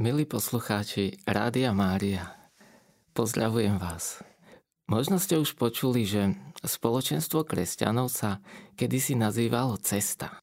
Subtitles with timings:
[0.00, 2.32] Milí poslucháči Rádia Mária,
[3.12, 4.24] pozdravujem vás.
[4.88, 8.40] Možno ste už počuli, že spoločenstvo kresťanov sa
[8.80, 10.40] kedysi nazývalo cesta.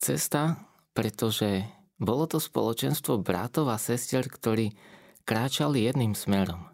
[0.00, 0.64] Cesta,
[0.96, 1.68] pretože
[2.00, 4.72] bolo to spoločenstvo bratov a sestier, ktorí
[5.28, 6.64] kráčali jedným smerom.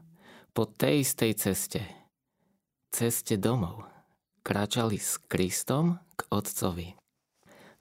[0.54, 1.82] Po tej istej ceste.
[2.94, 3.82] Ceste domov.
[4.46, 6.94] Kráčali s Kristom k Otcovi.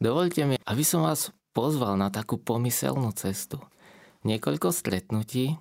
[0.02, 3.62] Dovolte mi, aby som vás pozval na takú pomyselnú cestu–
[4.26, 5.56] niekoľko stretnutí,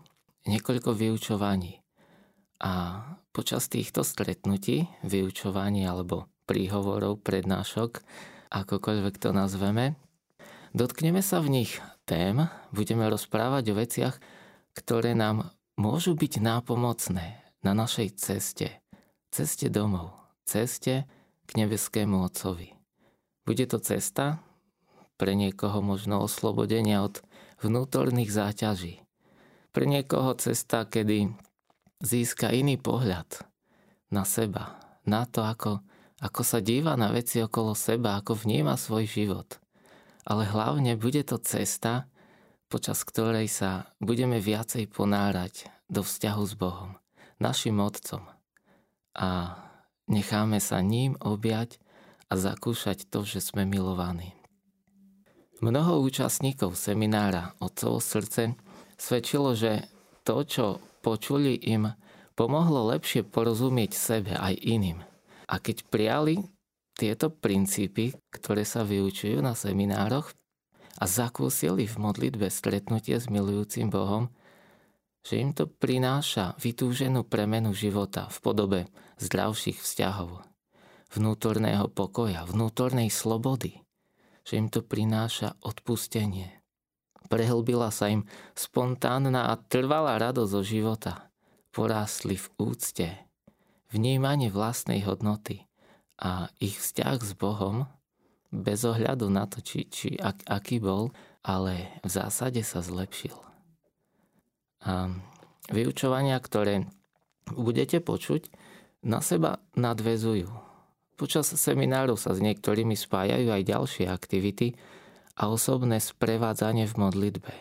[0.49, 1.85] niekoľko vyučovaní.
[2.65, 3.05] A
[3.37, 8.01] počas týchto stretnutí, vyučovaní alebo príhovorov, prednášok,
[8.49, 10.01] akokoľvek to nazveme,
[10.73, 11.73] dotkneme sa v nich
[12.09, 14.17] tém, budeme rozprávať o veciach,
[14.73, 18.81] ktoré nám môžu byť nápomocné na našej ceste,
[19.29, 20.17] ceste domov,
[20.49, 21.05] ceste
[21.45, 22.73] k nebeskému Otcovi.
[23.45, 24.41] Bude to cesta
[25.21, 27.21] pre niekoho možno oslobodenia od
[27.65, 29.01] vnútorných záťaží.
[29.73, 31.33] Pre niekoho cesta, kedy
[32.05, 33.27] získa iný pohľad
[34.13, 34.77] na seba,
[35.09, 35.81] na to, ako,
[36.21, 39.59] ako sa díva na veci okolo seba, ako vníma svoj život.
[40.29, 42.07] Ale hlavne bude to cesta,
[42.69, 46.97] počas ktorej sa budeme viacej ponárať do vzťahu s Bohom,
[47.41, 48.25] našim Otcom.
[49.15, 49.59] A
[50.09, 51.81] necháme sa ním objať
[52.29, 54.33] a zakúšať to, že sme milovaní.
[55.65, 58.53] Mnoho účastníkov seminára Otcovo srdce
[59.01, 59.89] svedčilo, že
[60.21, 60.67] to, čo
[61.01, 61.89] počuli im,
[62.37, 65.01] pomohlo lepšie porozumieť sebe aj iným.
[65.49, 66.45] A keď prijali
[66.93, 70.37] tieto princípy, ktoré sa vyučujú na seminároch
[71.01, 74.29] a zakúsili v modlitbe stretnutie s milujúcim Bohom,
[75.25, 78.81] že im to prináša vytúženú premenu života v podobe
[79.17, 80.45] zdravších vzťahov,
[81.17, 83.81] vnútorného pokoja, vnútornej slobody–
[84.45, 86.61] že im to prináša odpustenie.
[87.33, 91.33] Prehlbila sa im spontánna a trvalá radosť zo života.
[91.73, 93.09] Porástli v úcte,
[93.91, 95.67] vnímanie vlastnej hodnoty
[96.21, 97.91] a ich vzťah s Bohom,
[98.55, 101.11] bez ohľadu na to, či, či ak, aký bol,
[101.43, 103.35] ale v zásade sa zlepšil.
[104.87, 105.11] A
[105.73, 106.87] vyučovania, ktoré
[107.51, 108.47] budete počuť,
[109.03, 110.74] na seba nadvezujú
[111.15, 114.75] Počas seminárov sa s niektorými spájajú aj ďalšie aktivity
[115.39, 117.55] a osobné sprevádzanie v modlitbe.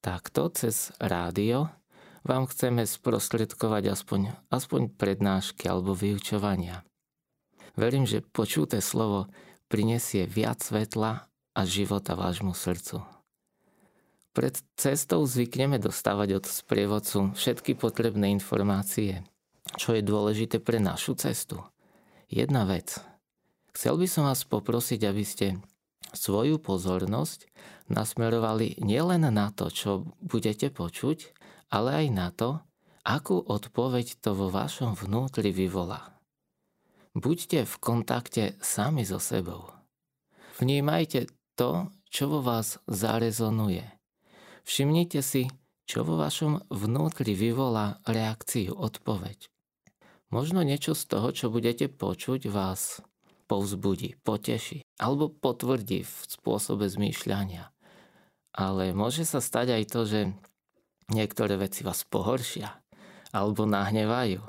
[0.00, 1.68] Takto cez rádio
[2.24, 6.88] vám chceme sprostredkovať aspoň, aspoň prednášky alebo vyučovania.
[7.76, 9.28] Verím, že počuté slovo
[9.68, 13.04] prinesie viac svetla a života vášmu srdcu.
[14.32, 19.20] Pred cestou zvykneme dostávať od sprievodcu všetky potrebné informácie,
[19.76, 21.60] čo je dôležité pre našu cestu–
[22.28, 23.00] jedna vec.
[23.72, 25.46] Chcel by som vás poprosiť, aby ste
[26.12, 27.48] svoju pozornosť
[27.88, 29.90] nasmerovali nielen na to, čo
[30.20, 31.32] budete počuť,
[31.72, 32.60] ale aj na to,
[33.04, 36.16] akú odpoveď to vo vašom vnútri vyvolá.
[37.16, 39.72] Buďte v kontakte sami so sebou.
[40.60, 43.84] Vnímajte to, čo vo vás zarezonuje.
[44.68, 45.48] Všimnite si,
[45.88, 49.48] čo vo vašom vnútri vyvolá reakciu, odpoveď.
[50.28, 53.00] Možno niečo z toho, čo budete počuť, vás
[53.48, 57.72] povzbudí, poteší alebo potvrdí v spôsobe zmýšľania.
[58.52, 60.20] Ale môže sa stať aj to, že
[61.08, 62.68] niektoré veci vás pohoršia
[63.32, 64.40] alebo nahnevajú,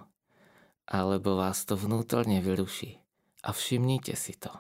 [0.92, 3.00] alebo vás to vnútorne vyruší.
[3.44, 4.52] A všimnite si to.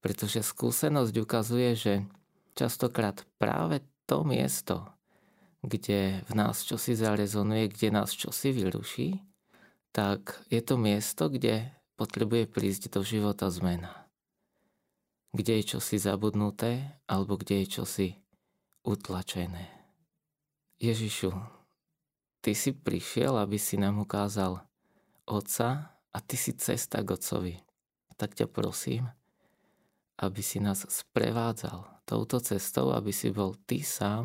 [0.00, 1.92] Pretože skúsenosť ukazuje, že
[2.56, 4.88] častokrát práve to miesto,
[5.60, 9.20] kde v nás čosi zarezonuje, kde nás čosi vyruší,
[9.90, 14.06] tak je to miesto, kde potrebuje prísť do života zmena.
[15.30, 18.08] Kde je čosi zabudnuté, alebo kde je čosi
[18.86, 19.68] utlačené.
[20.80, 21.30] Ježišu,
[22.40, 24.64] Ty si prišiel, aby si nám ukázal
[25.28, 27.54] Otca a Ty si cesta k Otcovi.
[28.16, 29.12] Tak ťa prosím,
[30.20, 34.24] aby si nás sprevádzal touto cestou, aby si bol Ty sám,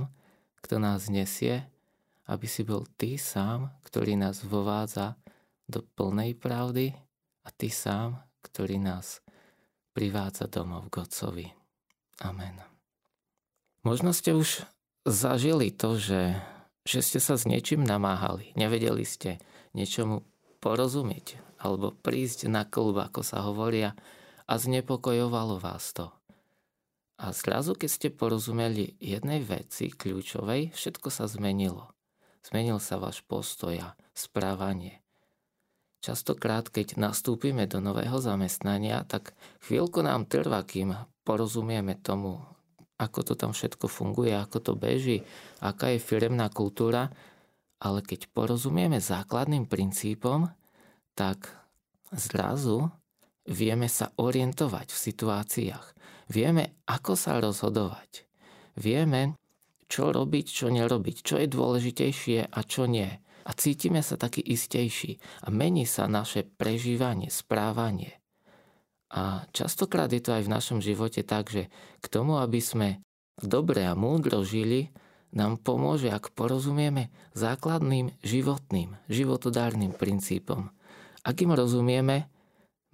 [0.63, 1.67] kto nás nesie,
[2.25, 5.19] aby si bol Ty sám, ktorý nás vovádza
[5.65, 6.93] do plnej pravdy
[7.45, 8.09] a Ty sám,
[8.45, 9.21] ktorý nás
[9.93, 11.47] privádza domov k Otcovi.
[12.21, 12.61] Amen.
[13.85, 14.65] Možno ste už
[15.05, 16.35] zažili to, že,
[16.83, 19.37] že ste sa s niečím namáhali, nevedeli ste
[19.77, 20.25] niečomu
[20.57, 23.97] porozumieť alebo prísť na klub, ako sa hovoria,
[24.45, 26.13] a znepokojovalo vás to.
[27.15, 31.95] A zrazu, keď ste porozumeli jednej veci kľúčovej, všetko sa zmenilo.
[32.45, 35.04] Zmenil sa váš postoj a správanie.
[36.05, 39.33] Častokrát, keď nastúpime do nového zamestnania, tak
[39.65, 40.93] chvíľku nám trvá, kým
[41.25, 42.45] porozumieme tomu,
[43.01, 45.25] ako to tam všetko funguje, ako to beží,
[45.65, 47.09] aká je firemná kultúra,
[47.81, 50.45] ale keď porozumieme základným princípom,
[51.17, 51.49] tak
[52.13, 52.85] zrazu
[53.49, 55.85] vieme sa orientovať v situáciách.
[56.29, 58.29] Vieme, ako sa rozhodovať.
[58.77, 59.41] Vieme,
[59.89, 63.09] čo robiť, čo nerobiť, čo je dôležitejšie a čo nie.
[63.45, 68.17] A cítime sa taký istejší a mení sa naše prežívanie, správanie.
[69.13, 71.69] A častokrát je to aj v našom živote tak, že
[72.01, 73.05] k tomu, aby sme
[73.37, 74.89] dobre a múdro žili,
[75.35, 80.71] nám pomôže, ak porozumieme základným životným, životodárnym princípom.
[81.27, 82.31] Ak im rozumieme,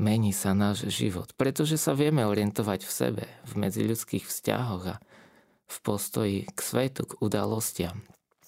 [0.01, 5.01] mení sa náš život, pretože sa vieme orientovať v sebe, v medziľudských vzťahoch a
[5.69, 8.01] v postoji k svetu, k udalostiam.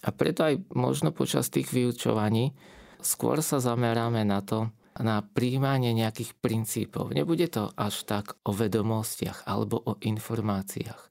[0.03, 2.51] A preto aj možno počas tých vyučovaní
[2.99, 7.15] skôr sa zameráme na to, na príjmanie nejakých princípov.
[7.15, 11.01] Nebude to až tak o vedomostiach alebo o informáciách.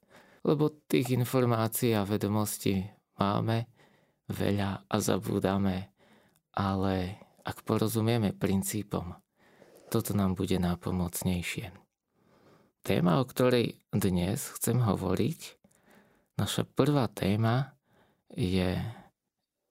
[0.45, 2.85] Lebo tých informácií a vedomostí
[3.19, 3.67] máme
[4.31, 5.91] veľa a zabúdame.
[6.53, 9.17] Ale ak porozumieme princípom,
[9.89, 11.73] toto nám bude nápomocnejšie.
[12.83, 15.63] Téma, o ktorej dnes chcem hovoriť,
[16.33, 17.72] Naša prvá téma
[18.33, 18.77] je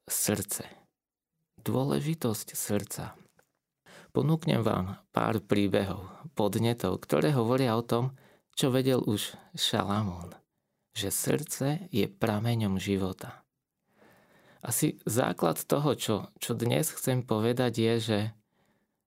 [0.07, 0.67] srdce.
[1.63, 3.15] Dôležitosť srdca.
[4.13, 6.05] Ponúknem vám pár príbehov,
[6.37, 8.13] podnetov, ktoré hovoria o tom,
[8.53, 10.37] čo vedel už Šalamún,
[10.93, 13.41] že srdce je prameňom života.
[14.63, 18.19] Asi základ toho, čo, čo dnes chcem povedať, je, že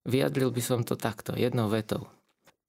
[0.04, 2.12] vyjadril by som to takto, jednou vetou.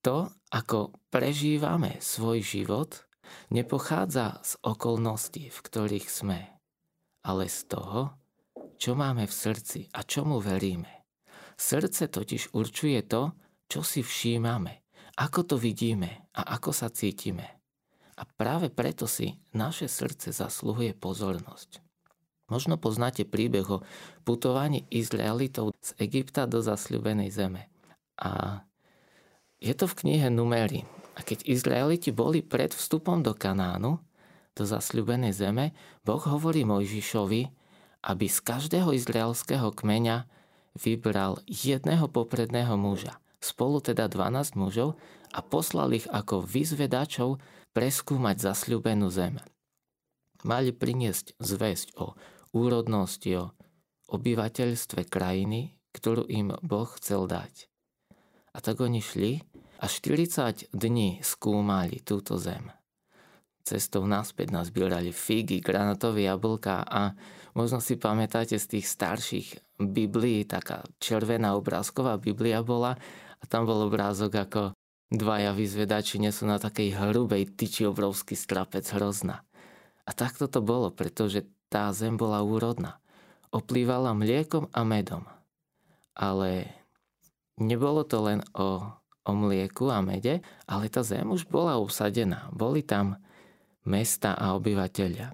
[0.07, 3.03] To, ako prežívame svoj život,
[3.51, 6.56] nepochádza z okolností, v ktorých sme,
[7.27, 8.15] ale z toho,
[8.79, 11.05] čo máme v srdci a čomu veríme.
[11.59, 13.35] Srdce totiž určuje to,
[13.67, 14.87] čo si všímame,
[15.19, 17.59] ako to vidíme a ako sa cítime.
[18.17, 21.83] A práve preto si naše srdce zasluhuje pozornosť.
[22.47, 23.83] Možno poznáte príbeh o
[24.23, 27.67] putovaní Izraelitov z Egypta do zasľubenej zeme.
[28.23, 28.63] A
[29.59, 30.87] je to v knihe Numery,
[31.17, 33.99] a keď Izraeliti boli pred vstupom do Kanánu,
[34.57, 37.43] do zasľubenej zeme, Boh hovorí Mojžišovi,
[38.09, 40.25] aby z každého izraelského kmeňa
[40.81, 44.97] vybral jedného popredného muža, spolu teda 12 mužov
[45.37, 47.37] a poslal ich ako vyzvedačov
[47.77, 49.37] preskúmať zasľubenú zem.
[50.47, 52.17] Mali priniesť zväzť o
[52.57, 53.53] úrodnosti, o
[54.09, 57.69] obyvateľstve krajiny, ktorú im Boh chcel dať.
[58.57, 59.43] A tak oni šli
[59.83, 62.76] a 40 dní skúmali túto zem.
[63.67, 67.19] Cestou naspäť nás nazbierali figy, granatové jablka a
[67.59, 69.49] možno si pamätáte z tých starších
[69.83, 72.95] Biblií, taká červená obrázková Biblia bola
[73.43, 74.63] a tam bol obrázok ako
[75.11, 79.43] dvaja vyzvedači nesú na takej hrubej tyči obrovský strapec hrozna.
[80.07, 83.03] A takto to bolo, pretože tá zem bola úrodná.
[83.51, 85.27] Oplývala mliekom a medom.
[86.15, 86.71] Ale
[87.59, 88.95] nebolo to len o
[89.27, 90.39] o mlieku a mede,
[90.71, 92.47] ale tá zem už bola usadená.
[92.55, 93.19] Boli tam
[93.87, 95.29] mesta a obyvateľia.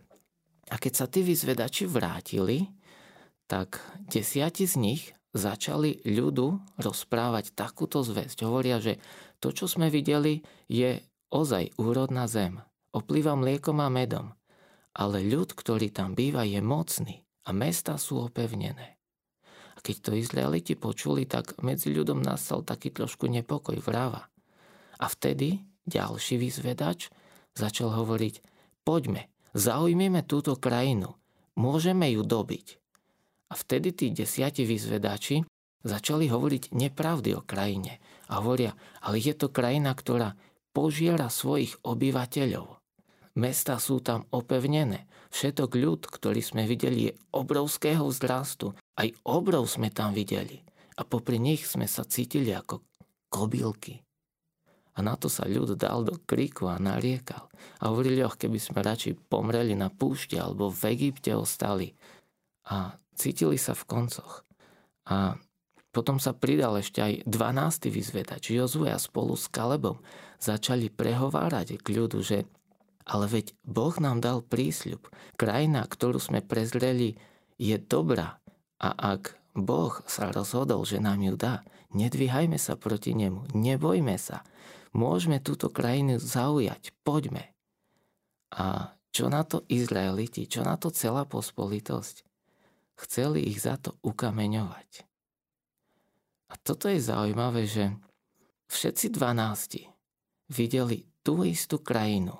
[0.72, 2.69] A keď sa tí vyzvedači vrátili,
[3.50, 5.02] tak desiati z nich
[5.32, 8.44] začali ľudu rozprávať takúto zväzť.
[8.44, 9.00] Hovoria, že
[9.40, 11.00] to, čo sme videli, je
[11.32, 12.60] ozaj úrodná zem.
[12.93, 14.32] Oplýva mliekom a medom.
[14.93, 19.02] Ale ľud, ktorý tam býva, je mocný a mesta sú opevnené
[19.82, 24.30] keď to Izraeliti počuli, tak medzi ľudom nastal taký trošku nepokoj vráva.
[25.02, 27.11] A vtedy ďalší vyzvedač
[27.54, 28.35] začal hovoriť,
[28.85, 31.16] poďme, zaujmime túto krajinu,
[31.56, 32.66] môžeme ju dobiť.
[33.52, 35.44] A vtedy tí desiati vyzvedači
[35.85, 38.00] začali hovoriť nepravdy o krajine.
[38.32, 38.73] A hovoria,
[39.04, 40.32] ale je to krajina, ktorá
[40.73, 42.80] požiera svojich obyvateľov.
[43.37, 45.09] Mesta sú tam opevnené.
[45.32, 48.76] Všetok ľud, ktorý sme videli, je obrovského vzrastu.
[48.97, 50.61] Aj obrov sme tam videli.
[50.97, 52.85] A popri nich sme sa cítili ako
[53.32, 54.04] kobylky.
[54.92, 57.49] A na to sa ľud dal do kriku a nariekal.
[57.80, 61.96] A hovorili, oh, keby sme radšej pomreli na púšte alebo v Egypte ostali.
[62.68, 64.44] A cítili sa v koncoch.
[65.08, 65.40] A
[65.92, 67.92] potom sa pridal ešte aj 12.
[67.92, 70.00] vyzvedač Jozue a spolu s Kalebom
[70.40, 72.49] začali prehovárať k ľudu, že
[73.02, 75.11] ale veď Boh nám dal prísľub.
[75.34, 77.18] Krajina, ktorú sme prezreli,
[77.58, 78.38] je dobrá.
[78.78, 84.46] A ak Boh sa rozhodol, že nám ju dá, nedvíhajme sa proti nemu, nebojme sa.
[84.92, 87.56] Môžeme túto krajinu zaujať, poďme.
[88.52, 92.25] A čo na to Izraeliti, čo na to celá pospolitosť?
[93.00, 95.08] Chceli ich za to ukameňovať.
[96.52, 97.96] A toto je zaujímavé, že
[98.68, 99.88] všetci dvanácti
[100.52, 102.37] videli tú istú krajinu,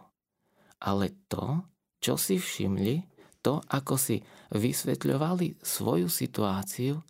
[0.85, 1.65] ale to,
[2.05, 3.09] čo si všimli,
[3.41, 4.21] to, ako si
[4.53, 7.01] vysvetľovali svoju situáciu,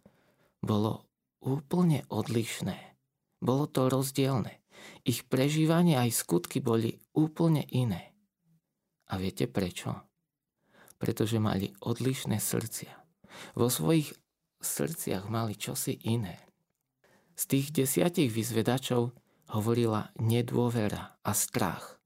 [0.62, 1.10] bolo
[1.42, 2.78] úplne odlišné.
[3.42, 4.61] Bolo to rozdielne.
[5.02, 8.14] Ich prežívanie aj skutky boli úplne iné.
[9.10, 10.08] A viete prečo?
[10.96, 12.94] Pretože mali odlišné srdcia.
[13.58, 14.14] Vo svojich
[14.62, 16.38] srdciach mali čosi iné.
[17.34, 19.10] Z tých desiatich vyzvedačov
[19.52, 21.98] hovorila nedôvera a strach.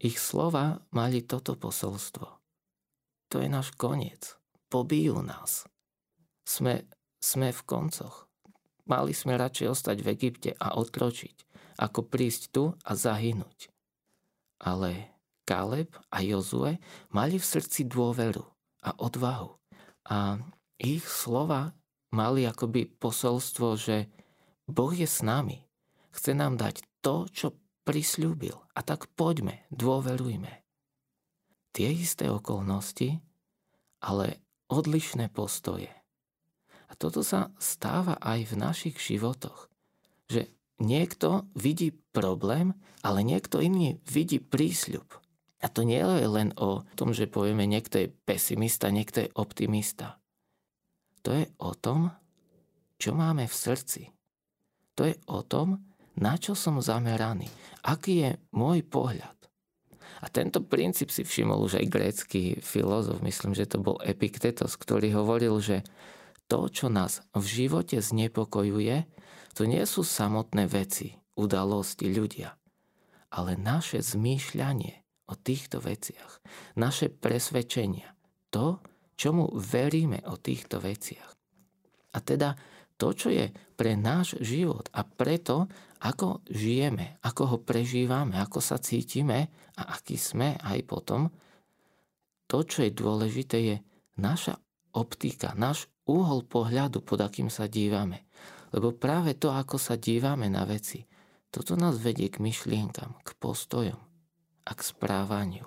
[0.00, 2.26] Ich slova mali toto posolstvo.
[3.30, 4.36] To je náš koniec.
[4.70, 5.66] Pobijú nás.
[6.46, 6.86] Sme,
[7.18, 8.30] sme v koncoch.
[8.90, 11.36] Mali sme radšej ostať v Egypte a otročiť,
[11.80, 13.72] ako prísť tu a zahynúť.
[14.60, 15.16] Ale
[15.48, 16.76] Kaleb a Jozue
[17.08, 18.44] mali v srdci dôveru
[18.84, 19.56] a odvahu.
[20.12, 20.36] A
[20.76, 21.72] ich slova
[22.12, 24.12] mali akoby posolstvo, že
[24.68, 25.64] Boh je s nami.
[26.12, 27.56] Chce nám dať to, čo
[27.88, 28.54] prisľúbil.
[28.76, 30.62] A tak poďme, dôverujme.
[31.72, 33.18] Tie isté okolnosti,
[34.04, 35.90] ale odlišné postoje.
[36.90, 39.70] A toto sa stáva aj v našich životoch.
[40.26, 45.06] Že niekto vidí problém, ale niekto iný vidí prísľub.
[45.60, 50.16] A to nie je len o tom, že povieme, niekto je pesimista, niekto je optimista.
[51.20, 52.08] To je o tom,
[52.96, 54.02] čo máme v srdci.
[54.96, 55.84] To je o tom,
[56.16, 57.48] na čo som zameraný,
[57.84, 59.36] aký je môj pohľad.
[60.20, 65.16] A tento princíp si všimol už aj grécky filozof, myslím, že to bol Epiktetos, ktorý
[65.16, 65.80] hovoril, že
[66.50, 69.06] to, čo nás v živote znepokojuje,
[69.54, 72.58] to nie sú samotné veci, udalosti, ľudia,
[73.30, 76.42] ale naše zmýšľanie o týchto veciach,
[76.74, 78.10] naše presvedčenia,
[78.50, 78.82] to,
[79.14, 81.30] čomu veríme o týchto veciach.
[82.10, 82.58] A teda
[82.98, 85.70] to, čo je pre náš život a preto,
[86.02, 91.30] ako žijeme, ako ho prežívame, ako sa cítime a aký sme aj potom,
[92.50, 93.76] to, čo je dôležité, je
[94.18, 94.58] naša
[94.96, 98.26] optika, náš úhol pohľadu, pod akým sa dívame.
[98.74, 101.06] Lebo práve to, ako sa dívame na veci,
[101.50, 103.98] toto nás vedie k myšlienkam, k postojom
[104.66, 105.66] a k správaniu.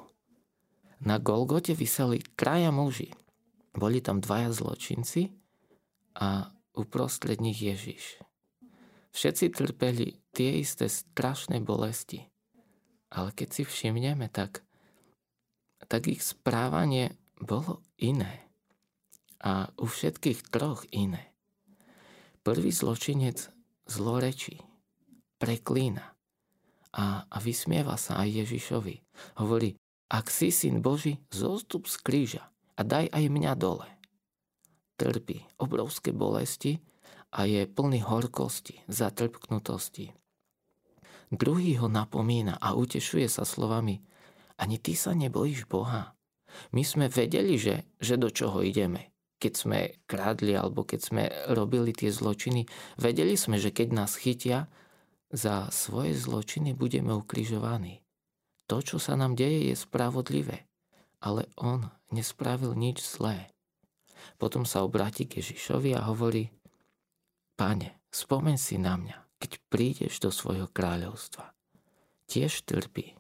[1.04, 3.12] Na Golgote vyseli traja muži,
[3.76, 5.36] boli tam dvaja zločinci
[6.16, 8.24] a uprostred nich Ježiš.
[9.14, 12.26] Všetci trpeli tie isté strašné bolesti.
[13.14, 14.66] Ale keď si všimneme, tak,
[15.86, 18.43] tak ich správanie bolo iné.
[19.44, 21.36] A u všetkých troch iné.
[22.48, 23.52] Prvý zločinec
[23.88, 24.64] zlorečí,
[25.40, 26.16] preklína
[26.96, 28.96] a, a vysmieva sa aj Ježišovi.
[29.44, 29.76] Hovorí,
[30.08, 32.44] ak si syn Boží, zostup z kríža
[32.80, 33.88] a daj aj mňa dole.
[34.96, 36.80] Trpí obrovské bolesti
[37.36, 40.16] a je plný horkosti, zatrpknutosti.
[41.34, 44.06] Druhý ho napomína a utešuje sa slovami
[44.58, 46.14] ani ty sa nebojíš Boha.
[46.70, 49.13] My sme vedeli, že, že do čoho ideme.
[49.44, 52.64] Keď sme krádli alebo keď sme robili tie zločiny,
[52.96, 54.72] vedeli sme, že keď nás chytia,
[55.34, 58.00] za svoje zločiny budeme ukrižovaní.
[58.72, 60.70] To, čo sa nám deje, je spravodlivé
[61.24, 63.48] ale on nespravil nič zlé.
[64.36, 66.52] Potom sa obráti k Ježišovi a hovorí,
[67.56, 71.56] Pane, spomen si na mňa, keď prídeš do svojho kráľovstva.
[72.28, 73.16] Tiež trpí,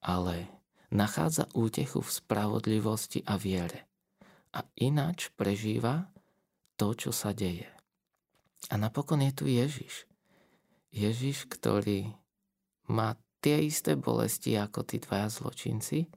[0.00, 0.48] ale
[0.88, 3.89] nachádza útechu v spravodlivosti a viere.
[4.50, 6.10] A ináč prežíva
[6.74, 7.70] to, čo sa deje.
[8.68, 10.10] A napokon je tu Ježiš.
[10.90, 12.10] Ježiš, ktorý
[12.90, 16.10] má tie isté bolesti ako tí dvaja zločinci,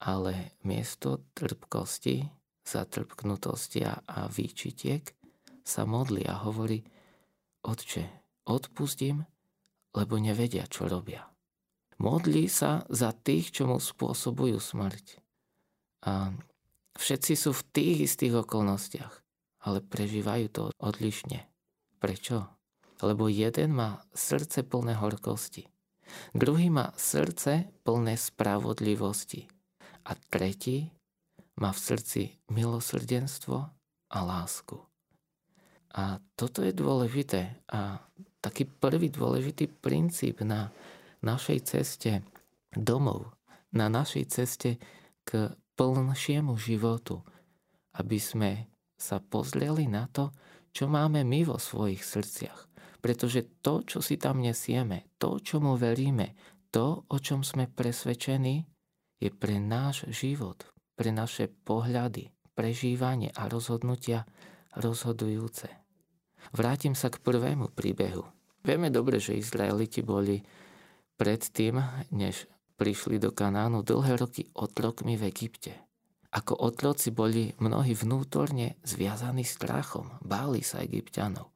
[0.00, 2.24] ale miesto trpkosti,
[2.64, 5.04] zatrpknutosti a výčitiek
[5.60, 6.80] sa modlí a hovorí
[7.60, 8.08] Otče,
[8.48, 9.20] odpustím,
[9.92, 11.28] lebo nevedia, čo robia.
[12.00, 15.20] Modlí sa za tých, čo mu spôsobujú smrť.
[16.08, 16.32] A
[16.96, 19.14] všetci sú v tých istých okolnostiach,
[19.66, 21.46] ale prežívajú to odlišne.
[22.00, 22.48] Prečo?
[23.00, 25.64] Lebo jeden má srdce plné horkosti,
[26.36, 29.48] druhý má srdce plné spravodlivosti
[30.04, 30.92] a tretí
[31.60, 32.20] má v srdci
[32.52, 33.56] milosrdenstvo
[34.10, 34.80] a lásku.
[35.90, 37.98] A toto je dôležité a
[38.40, 40.70] taký prvý dôležitý princíp na
[41.20, 42.22] našej ceste
[42.72, 43.34] domov,
[43.74, 44.78] na našej ceste
[45.26, 47.24] k plnšiemu životu,
[47.96, 48.68] aby sme
[49.00, 50.28] sa pozreli na to,
[50.76, 52.68] čo máme my vo svojich srdciach.
[53.00, 56.36] Pretože to, čo si tam nesieme, to, čomu veríme,
[56.68, 58.68] to, o čom sme presvedčení,
[59.24, 60.68] je pre náš život,
[61.00, 64.28] pre naše pohľady, prežívanie a rozhodnutia
[64.76, 65.72] rozhodujúce.
[66.52, 68.28] Vrátim sa k prvému príbehu.
[68.60, 70.44] Vieme dobre, že Izraeliti boli
[71.16, 71.80] predtým,
[72.12, 72.44] než
[72.80, 75.76] prišli do Kanánu dlhé roky otrokmi v Egypte.
[76.32, 81.52] Ako otroci boli mnohí vnútorne zviazaní strachom, báli sa egyptianov.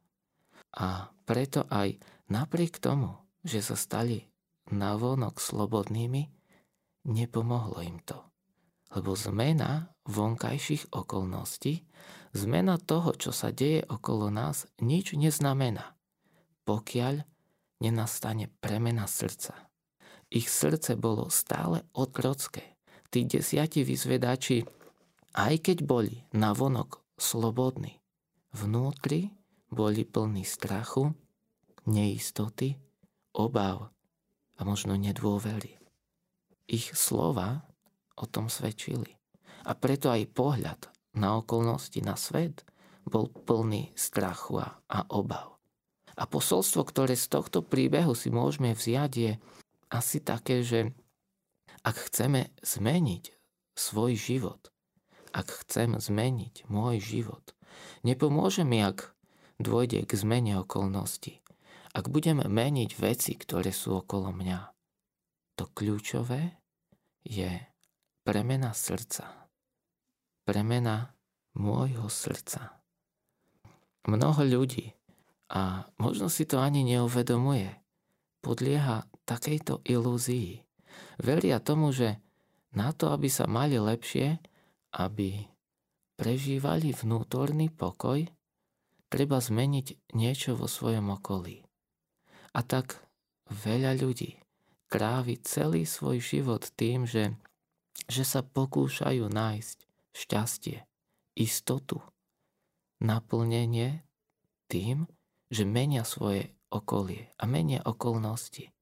[0.77, 1.97] A preto aj
[2.29, 4.21] napriek tomu, že sa stali
[4.69, 6.29] navonok slobodnými,
[7.09, 8.21] nepomohlo im to.
[8.93, 11.81] Lebo zmena vonkajších okolností,
[12.37, 15.97] zmena toho, čo sa deje okolo nás, nič neznamená,
[16.69, 17.25] pokiaľ
[17.81, 19.65] nenastane premena srdca.
[20.29, 22.77] Ich srdce bolo stále otrocké.
[23.09, 24.65] Tí desiati vyzvedači,
[25.37, 27.95] aj keď boli navonok slobodní,
[28.51, 29.31] vnútri
[29.71, 31.15] boli plní strachu,
[31.87, 32.75] neistoty,
[33.35, 33.91] obav
[34.57, 35.77] a možno nedôvery.
[36.65, 37.61] Ich slova
[38.17, 39.13] o tom svedčili.
[39.65, 40.81] A preto aj pohľad
[41.17, 42.65] na okolnosti, na svet
[43.05, 45.57] bol plný strachu a, a obav.
[46.15, 49.31] A posolstvo, ktoré z tohto príbehu si môžeme vziať, je
[49.91, 50.93] asi také, že
[51.85, 53.33] ak chceme zmeniť
[53.77, 54.73] svoj život,
[55.35, 57.53] ak chcem zmeniť môj život,
[58.01, 59.13] nepomôže mi, ak
[59.59, 61.43] dôjde k zmene okolností.
[61.95, 64.59] Ak budem meniť veci, ktoré sú okolo mňa,
[65.55, 66.59] to kľúčové
[67.23, 67.47] je
[68.27, 69.47] premena srdca.
[70.43, 71.15] Premena
[71.55, 72.83] môjho srdca.
[74.05, 74.91] Mnoho ľudí,
[75.49, 77.69] a možno si to ani neuvedomuje,
[78.43, 80.61] podlieha takejto ilúzii.
[81.19, 82.21] Veria tomu, že
[82.75, 84.39] na to, aby sa mali lepšie,
[84.95, 85.43] aby
[86.15, 88.23] prežívali vnútorný pokoj,
[89.11, 91.63] treba zmeniť niečo vo svojom okolí.
[92.55, 93.03] A tak
[93.51, 94.39] veľa ľudí
[94.87, 97.35] trávi celý svoj život tým, že,
[98.07, 99.77] že sa pokúšajú nájsť
[100.15, 100.77] šťastie,
[101.35, 101.99] istotu,
[103.03, 104.07] naplnenie
[104.71, 105.07] tým,
[105.51, 108.74] že menia svoje okolie a menia okolnosti.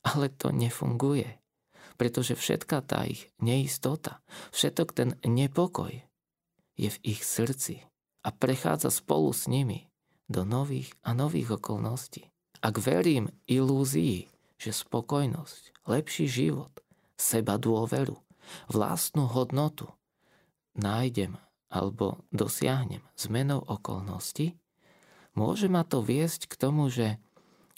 [0.00, 1.40] Ale to nefunguje,
[2.00, 4.24] pretože všetká tá ich neistota,
[4.56, 5.92] všetok ten nepokoj
[6.80, 7.84] je v ich srdci
[8.24, 9.92] a prechádza spolu s nimi
[10.30, 12.32] do nových a nových okolností.
[12.64, 14.28] Ak verím ilúzii,
[14.60, 16.72] že spokojnosť, lepší život,
[17.16, 18.16] seba dôveru,
[18.72, 19.92] vlastnú hodnotu
[20.76, 21.36] nájdem
[21.68, 24.56] alebo dosiahnem zmenou okolností,
[25.36, 27.20] môže ma to viesť k tomu, že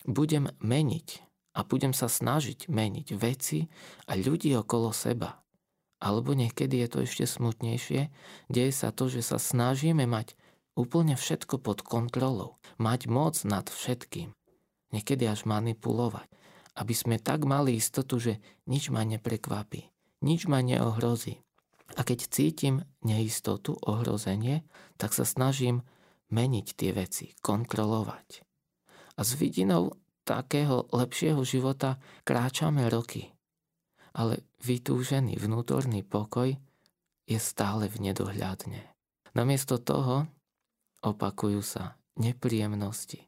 [0.06, 3.68] budem meniť a budem sa snažiť meniť veci
[4.08, 5.40] a ľudí okolo seba.
[6.02, 8.10] Alebo niekedy je to ešte smutnejšie,
[8.50, 10.34] deje sa to, že sa snažíme mať
[10.74, 14.34] úplne všetko pod kontrolou, mať moc nad všetkým
[14.92, 16.28] niekedy až manipulovať,
[16.76, 18.38] aby sme tak mali istotu, že
[18.68, 19.88] nič ma neprekvapí,
[20.22, 21.40] nič ma neohrozí.
[21.92, 24.64] A keď cítim neistotu, ohrozenie,
[24.96, 25.84] tak sa snažím
[26.32, 28.40] meniť tie veci, kontrolovať.
[29.16, 33.34] A s vidinou takého lepšieho života kráčame roky.
[34.12, 36.52] Ale vytúžený vnútorný pokoj
[37.24, 38.92] je stále v nedohľadne.
[39.32, 40.28] Namiesto toho
[41.00, 43.24] opakujú sa nepríjemnosti,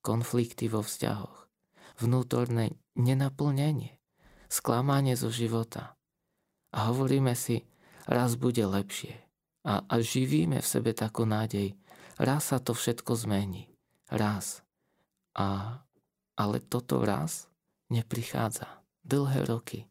[0.00, 1.46] konflikty vo vzťahoch,
[2.00, 4.00] vnútorné nenaplnenie,
[4.48, 6.00] sklamanie zo života.
[6.72, 7.68] A hovoríme si,
[8.08, 9.20] raz bude lepšie.
[9.68, 11.76] A, a živíme v sebe takú nádej,
[12.16, 13.68] raz sa to všetko zmení.
[14.08, 14.64] Raz.
[15.36, 15.78] A,
[16.36, 17.50] ale toto raz
[17.90, 18.66] neprichádza.
[19.02, 19.88] Dlhé roky.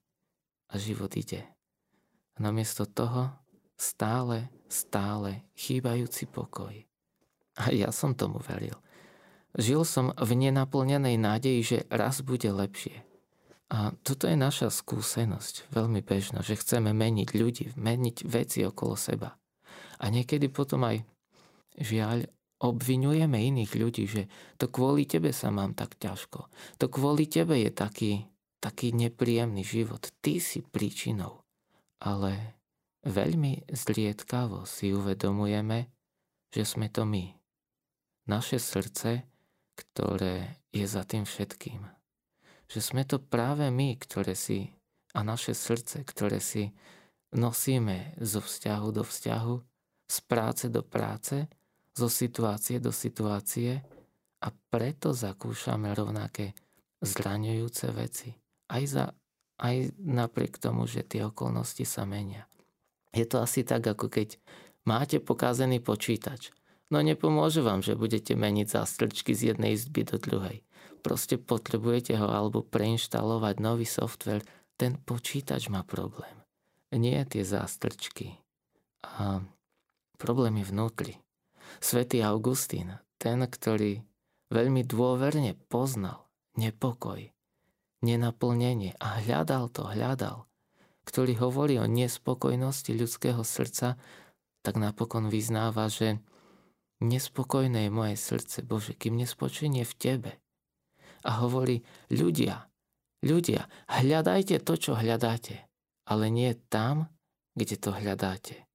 [0.70, 1.44] A život ide.
[2.36, 3.34] A namiesto toho
[3.80, 6.76] stále, stále chýbajúci pokoj.
[7.60, 8.78] A ja som tomu veril.
[9.58, 13.02] Žil som v nenaplnenej nádeji, že raz bude lepšie.
[13.70, 19.38] A toto je naša skúsenosť, veľmi bežná, že chceme meniť ľudí, meniť veci okolo seba.
[20.02, 21.06] A niekedy potom aj,
[21.78, 22.26] žiaľ,
[22.60, 24.28] obvinujeme iných ľudí, že
[24.60, 26.52] to kvôli tebe sa mám tak ťažko.
[26.80, 28.28] To kvôli tebe je taký,
[28.60, 30.04] taký nepríjemný život.
[30.20, 31.44] Ty si príčinou.
[32.00, 32.60] Ale
[33.04, 35.92] veľmi zriedkavo si uvedomujeme,
[36.52, 37.36] že sme to my.
[38.30, 39.30] Naše srdce
[39.80, 41.80] ktoré je za tým všetkým.
[42.68, 44.76] Že sme to práve my, ktoré si
[45.16, 46.76] a naše srdce, ktoré si
[47.34, 49.56] nosíme zo vzťahu do vzťahu,
[50.10, 51.48] z práce do práce,
[52.00, 53.84] zo situácie do situácie
[54.40, 56.56] a preto zakúšame rovnaké
[57.04, 58.32] zraňujúce veci.
[58.72, 59.12] Aj, za,
[59.60, 62.48] aj napriek tomu, že tie okolnosti sa menia.
[63.12, 64.40] Je to asi tak, ako keď
[64.88, 66.56] máte pokazený počítač
[66.90, 70.66] No nepomôže vám, že budete meniť zástrčky z jednej izby do druhej.
[71.06, 74.42] Proste potrebujete ho alebo preinštalovať nový software.
[74.74, 76.34] Ten počítač má problém.
[76.90, 78.42] Nie tie zástrčky.
[79.06, 79.46] A
[80.18, 81.14] problém je vnútri.
[81.78, 84.02] Svetý Augustín, ten, ktorý
[84.50, 86.26] veľmi dôverne poznal
[86.58, 87.30] nepokoj,
[88.02, 90.50] nenaplnenie a hľadal to, hľadal,
[91.06, 93.98] ktorý hovorí o nespokojnosti ľudského srdca,
[94.62, 96.20] tak napokon vyznáva, že
[97.02, 100.32] nespokojné je moje srdce, Bože, kým nespočinie v Tebe.
[101.24, 102.68] A hovorí, ľudia,
[103.24, 105.68] ľudia, hľadajte to, čo hľadáte,
[106.08, 107.12] ale nie tam,
[107.56, 108.69] kde to hľadáte.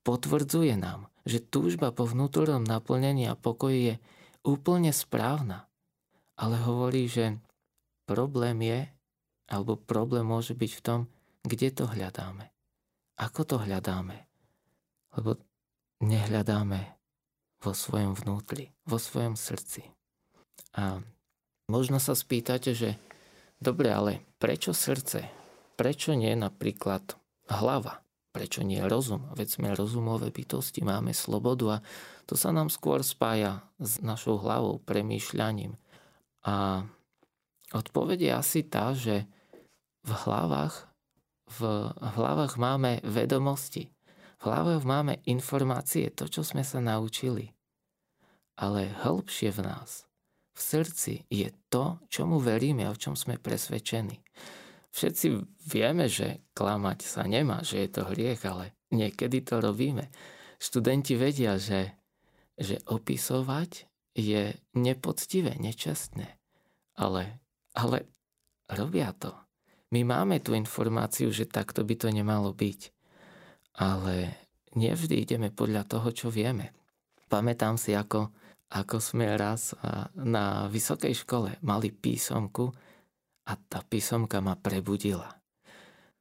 [0.00, 3.94] Potvrdzuje nám, že túžba po vnútornom naplnení a pokoji je
[4.44, 5.68] úplne správna.
[6.40, 7.36] Ale hovorí, že
[8.08, 8.80] problém je,
[9.52, 11.00] alebo problém môže byť v tom,
[11.44, 12.48] kde to hľadáme.
[13.20, 14.24] Ako to hľadáme?
[15.20, 15.36] Lebo
[16.00, 16.96] nehľadáme
[17.60, 19.84] vo svojom vnútri, vo svojom srdci.
[20.80, 21.04] A
[21.68, 22.96] možno sa spýtate, že
[23.60, 25.28] dobre, ale prečo srdce?
[25.76, 27.20] Prečo nie napríklad
[27.52, 28.00] hlava?
[28.30, 29.26] Prečo nie rozum?
[29.34, 31.82] Veď sme rozumové bytosti, máme slobodu a
[32.30, 35.74] to sa nám skôr spája s našou hlavou, premýšľaním.
[36.46, 36.86] A
[37.74, 39.26] odpoveď je asi tá, že
[40.06, 40.86] v hlavách,
[41.58, 41.60] v
[41.98, 43.90] hlavách máme vedomosti,
[44.38, 47.50] v hlavách máme informácie, to, čo sme sa naučili.
[48.54, 50.06] Ale hĺbšie v nás,
[50.54, 54.22] v srdci je to, čomu veríme o čom sme presvedčení.
[54.90, 55.26] Všetci
[55.70, 60.10] vieme, že klamať sa nemá, že je to hriech, ale niekedy to robíme.
[60.58, 61.94] Študenti vedia, že,
[62.58, 63.86] že opisovať
[64.18, 66.36] je nepoctivé, nečestné.
[66.98, 67.38] Ale,
[67.72, 68.10] ale
[68.66, 69.32] robia to.
[69.90, 72.80] My máme tú informáciu, že takto by to nemalo byť.
[73.78, 74.34] Ale
[74.74, 76.74] nevždy ideme podľa toho, čo vieme.
[77.30, 78.30] Pamätám si, ako,
[78.74, 79.74] ako sme raz
[80.18, 82.70] na vysokej škole mali písomku,
[83.50, 85.34] a tá písomka ma prebudila.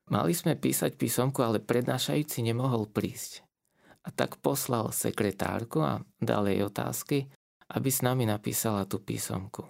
[0.10, 3.46] Mali sme písať písomku, ale prednášajúci nemohol prísť.
[4.02, 7.30] A tak poslal sekretárku a dal jej otázky,
[7.70, 9.70] aby s nami napísala tú písomku.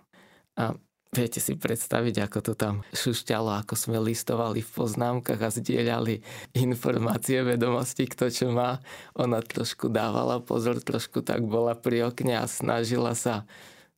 [0.56, 0.72] A
[1.12, 6.24] viete si predstaviť, ako to tam šušťalo, ako sme listovali v poznámkach a zdieľali
[6.56, 8.80] informácie, vedomosti, kto čo má.
[9.20, 13.44] Ona trošku dávala pozor, trošku tak bola pri okne a snažila sa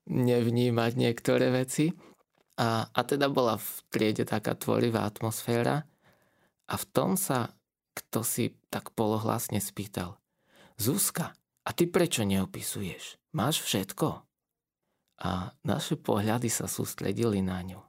[0.10, 1.94] nevnímať niektoré veci.
[2.62, 5.82] A, a teda bola v triede taká tvorivá atmosféra
[6.70, 7.50] a v tom sa
[7.98, 10.22] kto si tak polohlasne spýtal.
[10.78, 13.18] Zuzka, a ty prečo neopisuješ?
[13.34, 14.24] Máš všetko?
[15.22, 17.82] A naše pohľady sa sústredili na ňu.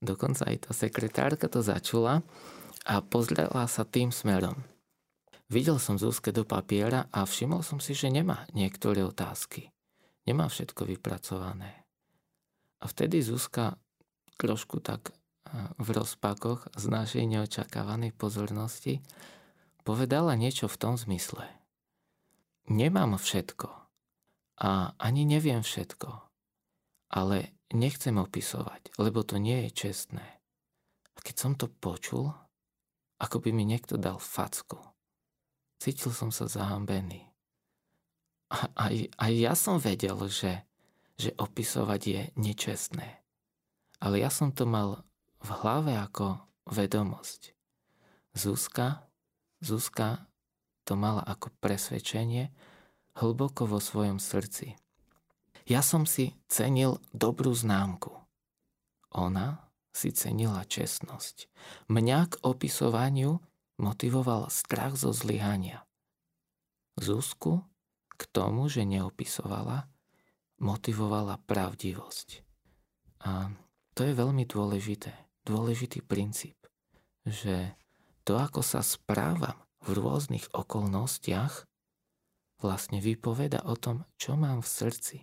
[0.00, 2.24] Dokonca aj tá sekretárka to začula
[2.88, 4.56] a pozrela sa tým smerom.
[5.50, 9.72] Videl som Zuzke do papiera a všimol som si, že nemá niektoré otázky.
[10.24, 11.84] Nemá všetko vypracované.
[12.80, 13.76] A vtedy Zuzka
[14.40, 15.12] trošku tak
[15.76, 19.04] v rozpakoch z našej neočakávanej pozornosti
[19.84, 21.44] povedala niečo v tom zmysle.
[22.70, 23.68] Nemám všetko
[24.62, 26.10] a ani neviem všetko,
[27.10, 30.26] ale nechcem opisovať, lebo to nie je čestné.
[31.16, 32.30] A keď som to počul,
[33.20, 34.80] ako by mi niekto dal facku.
[35.80, 37.28] Cítil som sa zahambený.
[38.50, 40.64] A aj, aj ja som vedel, že,
[41.16, 43.19] že opisovať je nečestné.
[44.00, 45.04] Ale ja som to mal
[45.44, 47.52] v hlave ako vedomosť.
[48.32, 49.04] Zuzka,
[49.60, 50.24] Zuzka
[50.88, 52.48] to mala ako presvedčenie
[53.20, 54.72] hlboko vo svojom srdci.
[55.68, 58.10] Ja som si cenil dobrú známku.
[59.12, 61.50] Ona si cenila čestnosť.
[61.92, 63.42] Mňa k opisovaniu
[63.76, 65.84] motivoval strach zo zlyhania.
[66.96, 67.62] Zuzku
[68.16, 69.88] k tomu, že neopisovala,
[70.60, 72.28] motivovala pravdivosť.
[73.24, 73.52] A
[73.94, 75.12] to je veľmi dôležité,
[75.44, 76.56] dôležitý princíp,
[77.26, 77.74] že
[78.24, 81.66] to, ako sa správam v rôznych okolnostiach,
[82.60, 85.16] vlastne vypoveda o tom, čo mám v srdci,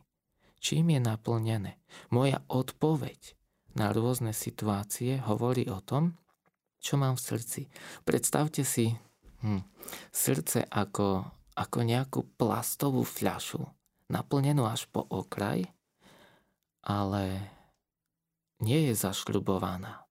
[0.58, 1.78] čím je naplnené.
[2.10, 3.38] Moja odpoveď
[3.78, 6.18] na rôzne situácie hovorí o tom,
[6.82, 7.62] čo mám v srdci.
[8.02, 8.90] Predstavte si
[9.46, 9.62] hm,
[10.10, 13.62] srdce ako, ako nejakú plastovú fľašu,
[14.10, 15.70] naplnenú až po okraj,
[16.82, 17.54] ale
[18.62, 20.08] nie je zašľubovaná.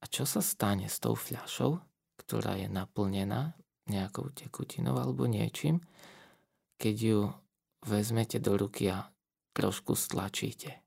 [0.00, 1.80] A čo sa stane s tou fľašou,
[2.16, 3.56] ktorá je naplnená
[3.88, 5.84] nejakou tekutinou alebo niečím,
[6.80, 7.20] keď ju
[7.84, 9.12] vezmete do ruky a
[9.52, 10.80] trošku stlačíte?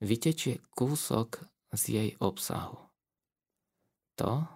[0.00, 1.44] Vytečie kúsok
[1.76, 2.80] z jej obsahu.
[4.16, 4.48] To,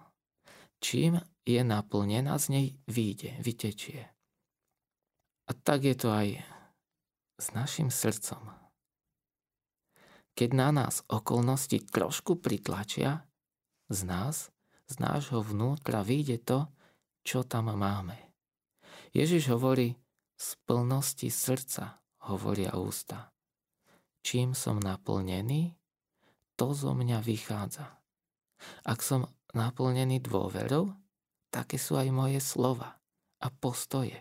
[0.81, 4.09] čím je naplnená, z nej výjde, vytečie.
[5.45, 6.41] A tak je to aj
[7.37, 8.64] s našim srdcom
[10.35, 13.23] keď na nás okolnosti trošku pritlačia,
[13.87, 14.51] z nás,
[14.85, 16.59] z nášho vnútra vyjde to,
[17.25, 18.19] čo tam máme.
[19.15, 19.95] Ježiš hovorí,
[20.35, 23.31] z plnosti srdca hovoria ústa.
[24.21, 25.71] Čím som naplnený,
[26.59, 27.87] to zo mňa vychádza.
[28.83, 30.91] Ak som naplnený dôverou,
[31.47, 32.99] také sú aj moje slova
[33.39, 34.19] a postoje.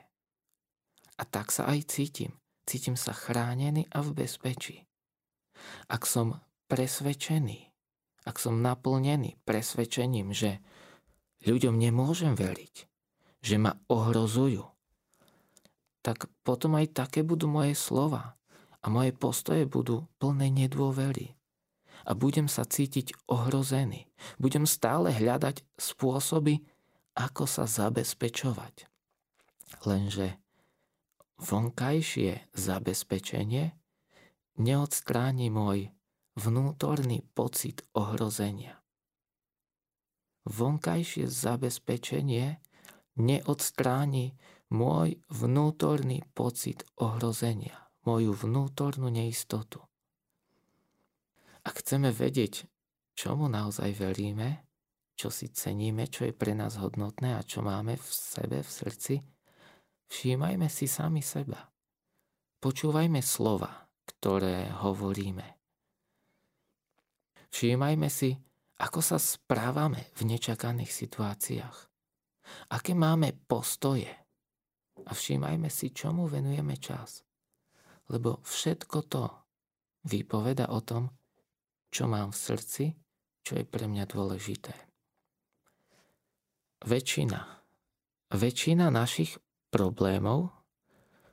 [1.18, 2.30] A tak sa aj cítim.
[2.64, 4.86] Cítim sa chránený a v bezpečí.
[5.86, 7.70] Ak som presvedčený,
[8.24, 10.64] ak som naplnený presvedčením, že
[11.44, 12.74] ľuďom nemôžem veriť,
[13.44, 14.64] že ma ohrozujú,
[16.04, 18.36] tak potom aj také budú moje slova
[18.84, 21.36] a moje postoje budú plné nedôvery.
[22.04, 24.04] A budem sa cítiť ohrozený.
[24.36, 26.60] Budem stále hľadať spôsoby,
[27.16, 28.84] ako sa zabezpečovať.
[29.88, 30.36] Lenže
[31.40, 33.72] vonkajšie zabezpečenie
[34.56, 35.90] neodstráni môj
[36.38, 38.78] vnútorný pocit ohrozenia.
[40.44, 42.60] Vonkajšie zabezpečenie
[43.16, 44.36] neodstráni
[44.68, 49.80] môj vnútorný pocit ohrozenia, moju vnútornú neistotu.
[51.64, 52.68] Ak chceme vedieť,
[53.16, 54.68] čomu naozaj veríme,
[55.14, 59.14] čo si ceníme, čo je pre nás hodnotné a čo máme v sebe, v srdci,
[60.10, 61.70] všímajme si sami seba.
[62.60, 65.44] Počúvajme slova, ktoré hovoríme.
[67.54, 68.34] Všímajme si,
[68.82, 71.78] ako sa správame v nečakaných situáciách.
[72.74, 74.10] Aké máme postoje.
[75.04, 77.22] A všímajme si, čomu venujeme čas.
[78.10, 79.24] Lebo všetko to
[80.10, 81.08] vypoveda o tom,
[81.88, 82.84] čo mám v srdci,
[83.44, 84.74] čo je pre mňa dôležité.
[86.84, 87.40] Väčšina,
[88.34, 89.38] väčšina našich
[89.72, 90.52] problémov,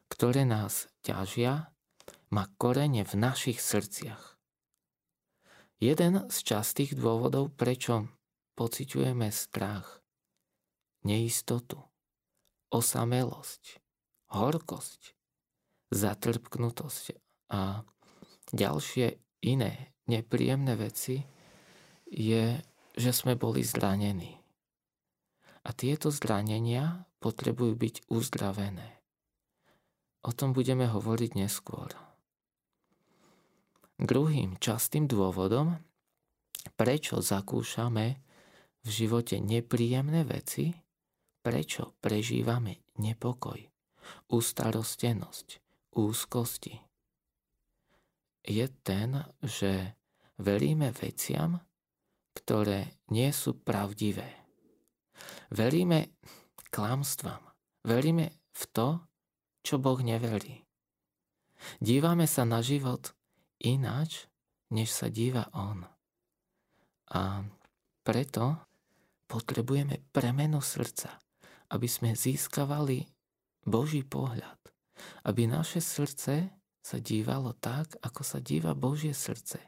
[0.08, 1.71] ktoré nás ťažia,
[2.32, 4.40] má korene v našich srdciach.
[5.82, 8.08] Jeden z častých dôvodov, prečo
[8.56, 10.00] pociťujeme strach,
[11.04, 11.82] neistotu,
[12.72, 13.82] osamelosť,
[14.32, 15.18] horkosť,
[15.92, 17.06] zatrpknutosť
[17.52, 17.84] a
[18.56, 21.26] ďalšie iné nepríjemné veci,
[22.08, 22.60] je,
[22.96, 24.38] že sme boli zranení.
[25.66, 29.02] A tieto zranenia potrebujú byť uzdravené.
[30.22, 32.11] O tom budeme hovoriť neskôr.
[34.02, 35.78] Druhým častým dôvodom,
[36.74, 38.18] prečo zakúšame
[38.82, 40.74] v živote nepríjemné veci,
[41.46, 43.62] prečo prežívame nepokoj,
[44.34, 45.48] ústarostenosť,
[45.94, 46.82] úzkosti,
[48.42, 49.94] je ten, že
[50.42, 51.62] veríme veciam,
[52.34, 54.26] ktoré nie sú pravdivé.
[55.54, 56.18] Veríme
[56.74, 57.54] klamstvám.
[57.86, 58.90] Veríme v to,
[59.62, 60.66] čo Boh neverí.
[61.78, 63.14] Dívame sa na život
[63.62, 64.26] ináč,
[64.74, 65.86] než sa díva On.
[67.12, 67.46] A
[68.02, 68.58] preto
[69.30, 71.20] potrebujeme premenu srdca,
[71.72, 73.06] aby sme získavali
[73.64, 74.60] Boží pohľad,
[75.28, 76.50] aby naše srdce
[76.82, 79.62] sa dívalo tak, ako sa díva Božie srdce.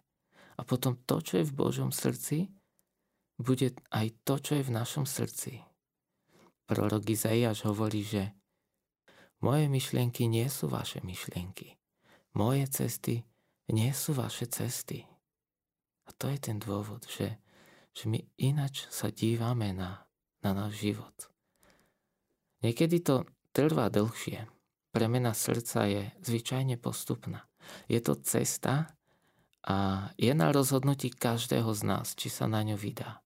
[0.58, 2.50] A potom to, čo je v Božom srdci,
[3.38, 5.62] bude aj to, čo je v našom srdci.
[6.64, 8.34] Prorok Izaiáš hovorí, že
[9.44, 11.76] moje myšlienky nie sú vaše myšlienky.
[12.34, 13.22] Moje cesty
[13.72, 15.08] nie sú vaše cesty.
[16.04, 17.40] A to je ten dôvod, že,
[17.96, 20.04] že my inač sa dívame na,
[20.44, 21.16] na náš život.
[22.64, 23.24] Niekedy to
[23.56, 24.48] trvá dlhšie.
[24.92, 27.48] Premena srdca je zvyčajne postupná.
[27.88, 28.94] Je to cesta
[29.64, 33.24] a je na rozhodnutí každého z nás, či sa na ňu vydá.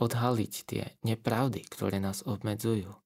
[0.00, 2.96] Odhaliť tie nepravdy, ktoré nás obmedzujú,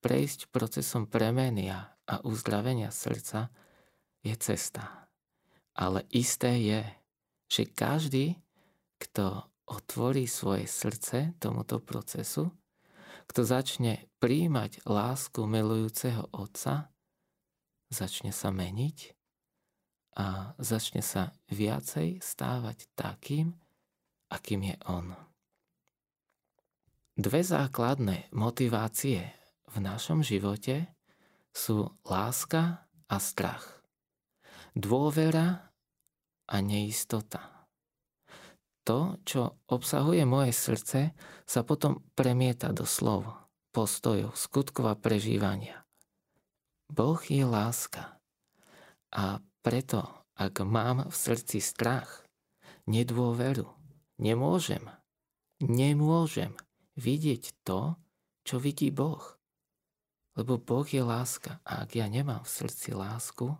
[0.00, 3.52] prejsť procesom premenia a uzdravenia srdca
[4.24, 5.09] je cesta.
[5.80, 6.82] Ale isté je,
[7.48, 8.36] že každý,
[9.00, 12.52] kto otvorí svoje srdce tomuto procesu,
[13.24, 16.92] kto začne príjmať lásku milujúceho Otca,
[17.88, 19.16] začne sa meniť
[20.20, 23.56] a začne sa viacej stávať takým,
[24.28, 25.16] akým je On.
[27.16, 29.32] Dve základné motivácie
[29.70, 30.92] v našom živote
[31.56, 33.80] sú láska a strach
[34.74, 35.69] dôvera
[36.50, 37.60] a neistota.
[38.84, 41.14] To, čo obsahuje moje srdce,
[41.46, 43.28] sa potom premieta do slov,
[43.70, 45.86] postojov, skutkov a prežívania.
[46.90, 48.18] Boh je láska.
[49.14, 52.26] A preto, ak mám v srdci strach,
[52.90, 53.70] nedôveru,
[54.18, 54.82] nemôžem,
[55.62, 56.56] nemôžem
[56.98, 57.94] vidieť to,
[58.42, 59.22] čo vidí Boh.
[60.34, 63.54] Lebo Boh je láska a ak ja nemám v srdci lásku,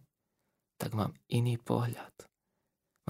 [0.80, 2.29] tak mám iný pohľad.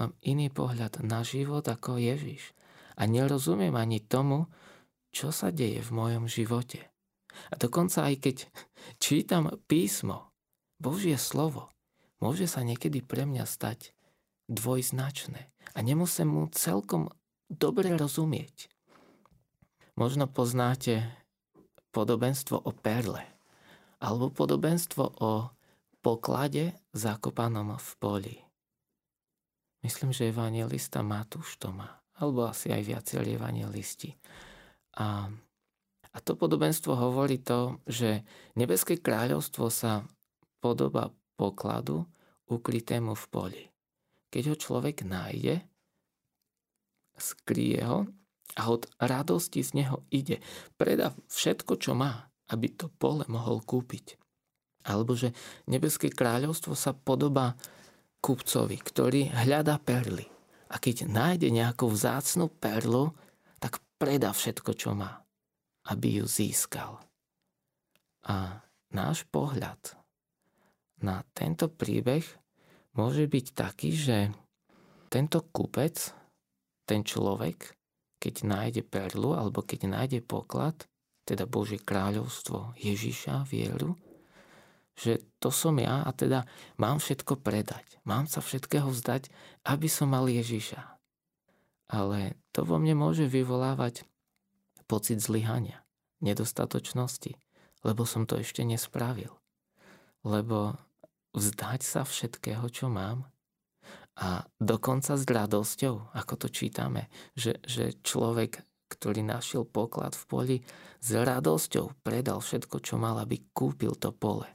[0.01, 2.57] Mám iný pohľad na život ako Ježiš.
[2.97, 4.49] A nerozumiem ani tomu,
[5.13, 6.89] čo sa deje v mojom živote.
[7.53, 8.37] A dokonca aj keď
[9.05, 10.33] čítam písmo,
[10.81, 11.69] Božie slovo,
[12.17, 13.93] môže sa niekedy pre mňa stať
[14.49, 17.13] dvojznačné a nemusím mu celkom
[17.45, 18.73] dobre rozumieť.
[19.93, 21.05] Možno poznáte
[21.93, 23.21] podobenstvo o perle
[24.01, 25.53] alebo podobenstvo o
[26.01, 28.50] poklade zakopanom v poli.
[29.81, 31.89] Myslím, že evangelista Matúš to má,
[32.21, 34.13] alebo asi aj viacerí evangelisti.
[35.01, 35.25] A,
[36.11, 38.21] a to podobenstvo hovorí to, že
[38.53, 40.05] nebeské kráľovstvo sa
[40.61, 42.05] podoba pokladu
[42.45, 43.63] ukrytému v poli.
[44.29, 45.65] Keď ho človek nájde,
[47.17, 48.05] skrie ho
[48.57, 50.43] a od radosti z neho ide.
[50.75, 54.19] Predá všetko, čo má, aby to pole mohol kúpiť.
[54.85, 55.31] Alebo že
[55.69, 57.53] nebeské kráľovstvo sa podobá
[58.21, 60.29] kupcovi, ktorý hľadá perly.
[60.71, 63.11] A keď nájde nejakú vzácnu perlu,
[63.59, 65.19] tak predá všetko, čo má,
[65.91, 67.01] aby ju získal.
[68.29, 68.61] A
[68.93, 69.97] náš pohľad
[71.01, 72.23] na tento príbeh
[72.93, 74.17] môže byť taký, že
[75.11, 76.13] tento kupec,
[76.85, 77.75] ten človek,
[78.21, 80.87] keď nájde perlu alebo keď nájde poklad,
[81.25, 83.97] teda Božie kráľovstvo Ježiša, vieru,
[84.95, 86.45] že to som ja a teda
[86.77, 87.99] mám všetko predať.
[88.03, 89.31] Mám sa všetkého vzdať,
[89.65, 90.81] aby som mal Ježiša.
[91.91, 94.07] Ale to vo mne môže vyvolávať
[94.87, 95.83] pocit zlyhania,
[96.23, 97.35] nedostatočnosti,
[97.83, 99.31] lebo som to ešte nespravil.
[100.23, 100.75] Lebo
[101.33, 103.31] vzdať sa všetkého, čo mám,
[104.19, 108.59] a dokonca s radosťou, ako to čítame, že, že človek,
[108.91, 110.57] ktorý našiel poklad v poli,
[110.99, 114.45] s radosťou predal všetko, čo mal, aby kúpil to pole.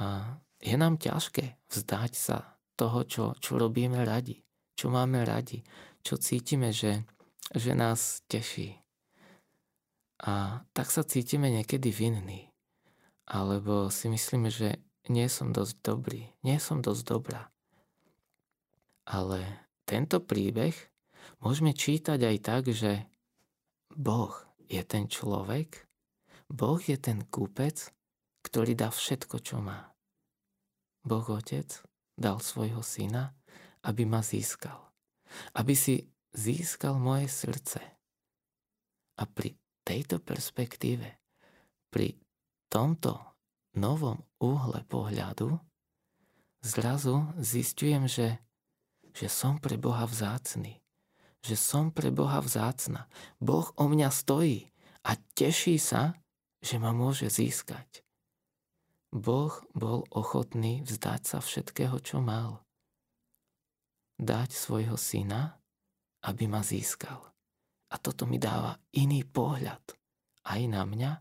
[0.00, 4.40] A je nám ťažké vzdať sa toho, čo, čo robíme radi,
[4.72, 5.60] čo máme radi,
[6.00, 7.04] čo cítime, že,
[7.52, 8.80] že nás teší.
[10.24, 12.48] A tak sa cítime niekedy vinní.
[13.28, 14.80] Alebo si myslíme, že
[15.12, 17.52] nie som dosť dobrý, nie som dosť dobrá.
[19.04, 20.76] Ale tento príbeh
[21.40, 23.04] môžeme čítať aj tak, že
[23.92, 24.32] Boh
[24.70, 25.88] je ten človek,
[26.50, 27.90] Boh je ten kúpec,
[28.42, 29.89] ktorý dá všetko, čo má.
[31.04, 31.68] Boh Otec
[32.16, 33.32] dal svojho syna,
[33.86, 34.76] aby ma získal.
[35.56, 36.04] Aby si
[36.36, 37.80] získal moje srdce.
[39.20, 41.06] A pri tejto perspektíve,
[41.88, 42.16] pri
[42.68, 43.16] tomto
[43.76, 45.56] novom úhle pohľadu,
[46.60, 48.40] zrazu zistujem, že
[49.14, 50.78] že som pre Boha vzácný.
[51.40, 53.08] Že som pre Boha vzácna.
[53.40, 54.70] Boh o mňa stojí
[55.02, 56.14] a teší sa,
[56.60, 58.04] že ma môže získať.
[59.10, 62.62] Boh bol ochotný vzdať sa všetkého, čo mal.
[64.20, 65.58] Dať svojho syna,
[66.26, 67.18] aby ma získal.
[67.90, 69.82] A toto mi dáva iný pohľad
[70.46, 71.12] aj na mňa,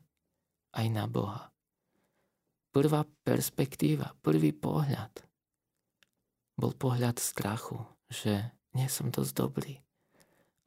[0.77, 1.49] aj na Boha.
[2.69, 5.09] Prvá perspektíva, prvý pohľad–
[6.59, 7.79] bol pohľad strachu,
[8.11, 9.79] že nie som dosť dobrý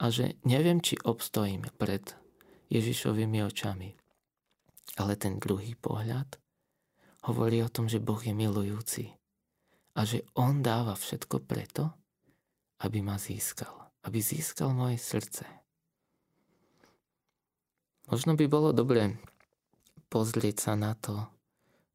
[0.01, 2.01] a že neviem, či obstojím pred
[2.73, 3.93] Ježišovými očami.
[4.97, 6.41] Ale ten druhý pohľad
[7.27, 9.11] hovorí o tom, že Boh je milujúci
[9.95, 11.93] a že On dáva všetko preto,
[12.83, 13.71] aby ma získal,
[14.03, 15.45] aby získal moje srdce.
[18.11, 19.15] Možno by bolo dobré
[20.11, 21.25] pozrieť sa na to,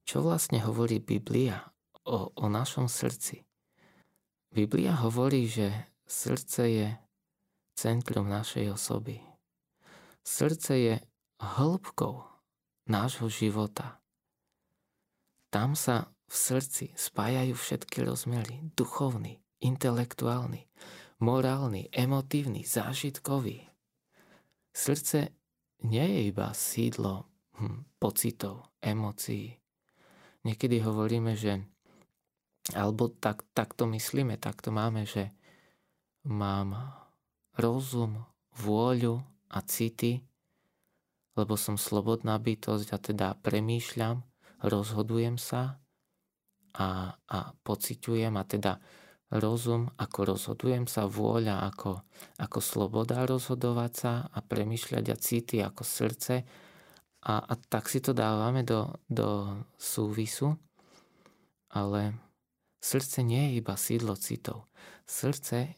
[0.09, 1.69] čo vlastne hovorí Biblia
[2.09, 3.45] o, o našom srdci.
[4.49, 5.69] Biblia hovorí, že
[6.09, 6.88] srdce je
[7.77, 9.21] centrum našej osoby.
[10.25, 10.95] Srdce je
[11.38, 12.25] hĺbkou
[12.88, 14.01] nášho života.
[15.49, 18.61] Tam sa v srdci spájajú všetky rozmery.
[18.77, 20.69] Duchovný, intelektuálny,
[21.25, 23.65] morálny, emotívny, zážitkový.
[24.77, 25.33] Srdce
[25.89, 29.57] nie je iba sídlo hm, pocitov, emócií.
[30.45, 31.65] Niekedy hovoríme, že
[32.77, 35.33] alebo tak, tak to myslíme, tak to máme, že
[36.29, 36.77] mám
[37.57, 38.29] rozum,
[38.61, 40.21] vôľu a city,
[41.33, 44.21] lebo som slobodná bytosť a teda premýšľam,
[44.62, 45.79] rozhodujem sa
[46.79, 48.73] a, a pociťujem a teda
[49.29, 52.01] rozum, ako rozhodujem sa, vôľa ako,
[52.41, 56.35] ako sloboda rozhodovať sa a premýšľať a city ako srdce
[57.28, 60.55] a, a tak si to dávame do, do súvisu,
[61.74, 62.16] ale
[62.78, 64.70] Srdce nie je iba sídlo citov.
[65.03, 65.74] Srdce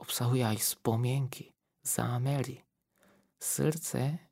[0.00, 1.52] obsahuje aj spomienky,
[1.84, 2.64] zámery.
[3.36, 4.27] Srdce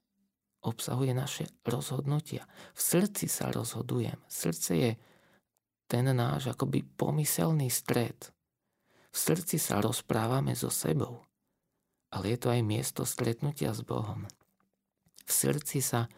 [0.67, 2.43] obsahuje naše rozhodnutia.
[2.75, 4.19] V srdci sa rozhodujem.
[4.27, 4.91] Srdce je
[5.87, 8.35] ten náš akoby pomyselný stred.
[9.15, 11.23] V srdci sa rozprávame so sebou,
[12.11, 14.27] ale je to aj miesto stretnutia s Bohom.
[15.25, 16.11] V srdci sa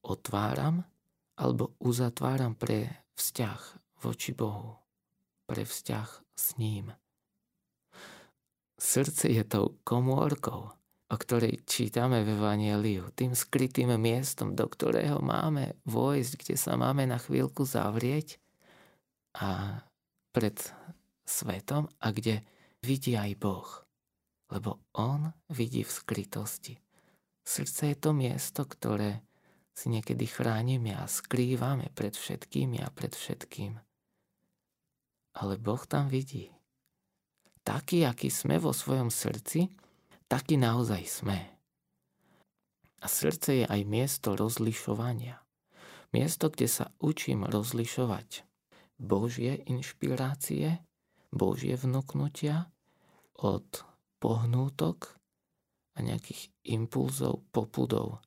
[0.00, 0.82] otváram
[1.36, 3.60] alebo uzatváram pre vzťah
[4.02, 4.80] voči Bohu
[5.50, 6.94] pre vzťah s ním.
[8.78, 10.70] Srdce je tou komórkou,
[11.10, 17.02] o ktorej čítame v Evangeliu, tým skrytým miestom, do ktorého máme vojsť, kde sa máme
[17.10, 18.38] na chvíľku zavrieť
[19.34, 19.82] a
[20.30, 20.54] pred
[21.26, 22.46] svetom a kde
[22.86, 23.66] vidí aj Boh.
[24.50, 26.78] Lebo On vidí v skrytosti.
[27.42, 29.26] Srdce je to miesto, ktoré
[29.74, 33.78] si niekedy chránime a skrývame pred všetkými a pred všetkým.
[35.38, 36.50] Ale Boh tam vidí
[37.62, 39.70] taký, aký sme vo svojom srdci,
[40.30, 41.38] taký naozaj sme.
[43.02, 45.42] A srdce je aj miesto rozlišovania.
[46.14, 48.46] Miesto, kde sa učím rozlišovať
[49.00, 50.78] Božie inšpirácie,
[51.34, 52.70] Božie vnúknutia
[53.42, 53.66] od
[54.22, 55.18] pohnútok
[55.96, 58.22] a nejakých impulzov, popudov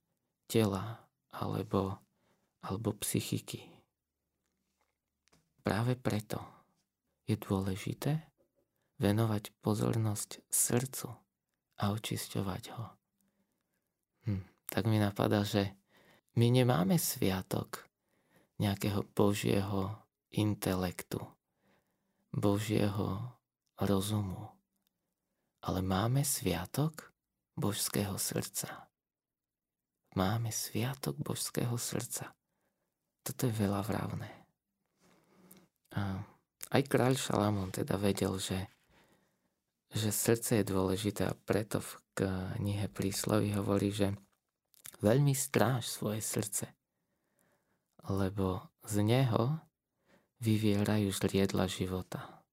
[0.50, 2.02] tela alebo,
[2.66, 3.68] alebo psychiky.
[5.64, 6.44] Práve preto
[7.24, 8.28] je dôležité,
[9.00, 11.24] venovať pozornosť srdcu
[11.84, 12.86] a očisťovať ho.
[14.32, 15.76] Hm, tak mi napadá, že
[16.40, 17.84] my nemáme sviatok
[18.64, 20.00] nejakého Božieho
[20.32, 21.20] intelektu,
[22.32, 23.36] Božieho
[23.76, 24.48] rozumu,
[25.60, 27.12] ale máme sviatok
[27.60, 28.88] božského srdca.
[30.16, 32.32] Máme sviatok božského srdca.
[33.26, 34.30] Toto je veľa vravné.
[35.94, 36.22] A
[36.74, 38.70] aj kráľ Šalamón teda vedel, že
[39.94, 44.18] že srdce je dôležité a preto v knihe prísloví hovorí, že
[45.06, 46.66] veľmi stráž svoje srdce,
[48.10, 49.62] lebo z neho
[50.42, 52.44] vyvierajú žliedla života.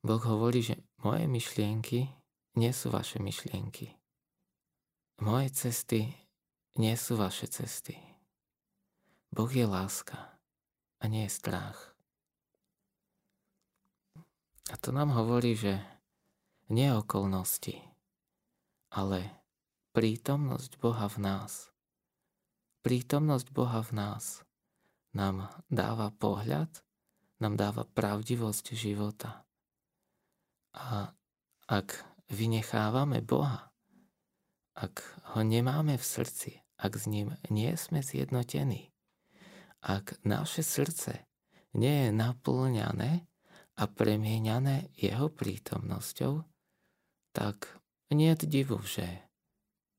[0.00, 2.08] Boh hovorí, že moje myšlienky
[2.56, 3.92] nie sú vaše myšlienky.
[5.20, 6.08] Moje cesty
[6.80, 7.96] nie sú vaše cesty.
[9.28, 10.40] Boh je láska
[11.00, 11.89] a nie je strach.
[14.70, 15.82] A to nám hovorí, že
[16.70, 17.82] nie okolnosti,
[18.94, 19.26] ale
[19.90, 21.74] prítomnosť Boha v nás.
[22.86, 24.46] Prítomnosť Boha v nás
[25.10, 26.70] nám dáva pohľad,
[27.42, 29.42] nám dáva pravdivosť života.
[30.78, 31.10] A
[31.66, 33.74] ak vynechávame Boha,
[34.78, 35.02] ak
[35.34, 38.94] ho nemáme v srdci, ak s ním nie sme zjednotení,
[39.82, 41.26] ak naše srdce
[41.74, 43.29] nie je naplňané
[43.80, 46.44] a premieňané jeho prítomnosťou,
[47.32, 47.80] tak
[48.12, 49.08] nie je divu, že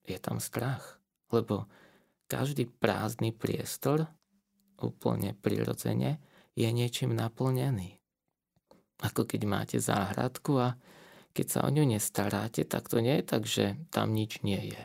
[0.05, 1.01] je tam strach,
[1.33, 1.65] lebo
[2.29, 4.05] každý prázdny priestor,
[4.77, 6.21] úplne prirodzene,
[6.53, 7.97] je niečím naplnený.
[9.01, 10.77] Ako keď máte záhradku a
[11.33, 14.81] keď sa o ňu nestaráte, tak to nie je tak, že tam nič nie je.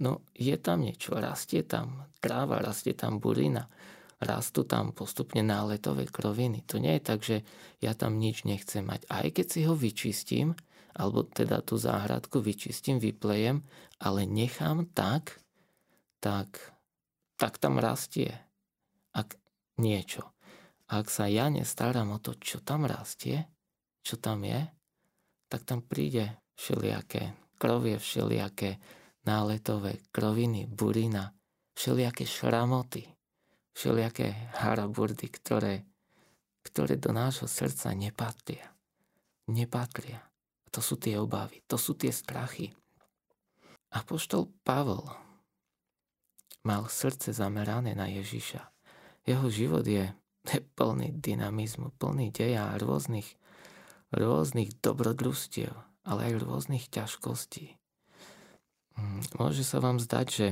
[0.00, 3.68] No je tam niečo, rastie tam tráva, rastie tam burina,
[4.22, 6.62] rastú tam postupne náletové kroviny.
[6.70, 7.36] To nie je tak, že
[7.82, 9.10] ja tam nič nechcem mať.
[9.10, 10.54] Aj keď si ho vyčistím,
[10.94, 13.66] alebo teda tú záhradku vyčistím, vyplejem,
[13.98, 15.42] ale nechám tak,
[16.22, 16.72] tak,
[17.36, 18.38] tak tam rastie.
[19.12, 19.36] Ak
[19.80, 20.30] niečo.
[20.86, 23.48] Ak sa ja nestaram o to, čo tam rastie,
[24.04, 24.68] čo tam je,
[25.48, 28.76] tak tam príde všelijaké krovie, všelijaké
[29.24, 31.32] náletové kroviny, burina,
[31.72, 33.21] všelijaké šramoty
[33.72, 35.84] všelijaké haraburdy, ktoré,
[36.64, 38.72] ktoré do nášho srdca nepatria.
[39.48, 40.22] Nepatria.
[40.72, 42.72] To sú tie obavy, to sú tie strachy.
[43.92, 45.04] A poštol Pavol
[46.64, 48.72] mal srdce zamerané na Ježiša.
[49.28, 50.08] Jeho život je
[50.78, 53.36] plný dynamizmu, plný deja a rôznych,
[54.10, 55.70] rôznych dobrodružstiev,
[56.08, 57.76] ale aj rôznych ťažkostí.
[58.98, 60.46] Hm, môže sa vám zdať, že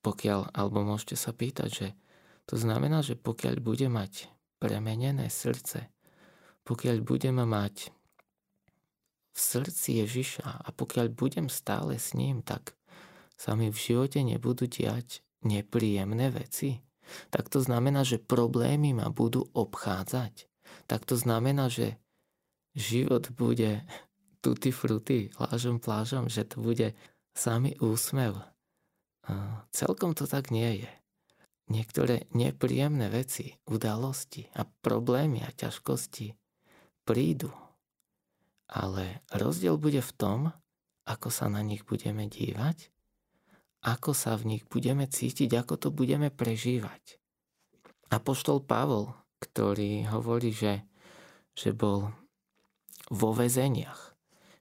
[0.00, 1.88] pokiaľ, alebo môžete sa pýtať, že
[2.48, 5.88] to znamená, že pokiaľ bude mať premenené srdce,
[6.64, 7.94] pokiaľ budem mať
[9.30, 12.74] v srdci Ježiša a pokiaľ budem stále s ním, tak
[13.40, 16.84] sa mi v živote nebudú diať nepríjemné veci.
[17.32, 20.46] Tak to znamená, že problémy ma budú obchádzať.
[20.86, 21.96] Tak to znamená, že
[22.76, 23.82] život bude
[24.44, 26.92] tutti frutti, lážom plážom, že to bude
[27.32, 28.36] samý úsmev,
[29.70, 30.90] celkom to tak nie je.
[31.70, 36.34] Niektoré nepríjemné veci, udalosti a problémy a ťažkosti
[37.06, 37.54] prídu.
[38.66, 40.40] Ale rozdiel bude v tom,
[41.06, 42.90] ako sa na nich budeme dívať,
[43.86, 47.18] ako sa v nich budeme cítiť, ako to budeme prežívať.
[48.10, 50.82] Apoštol Pavol, ktorý hovorí, že,
[51.54, 52.10] že bol
[53.10, 54.14] vo väzeniach,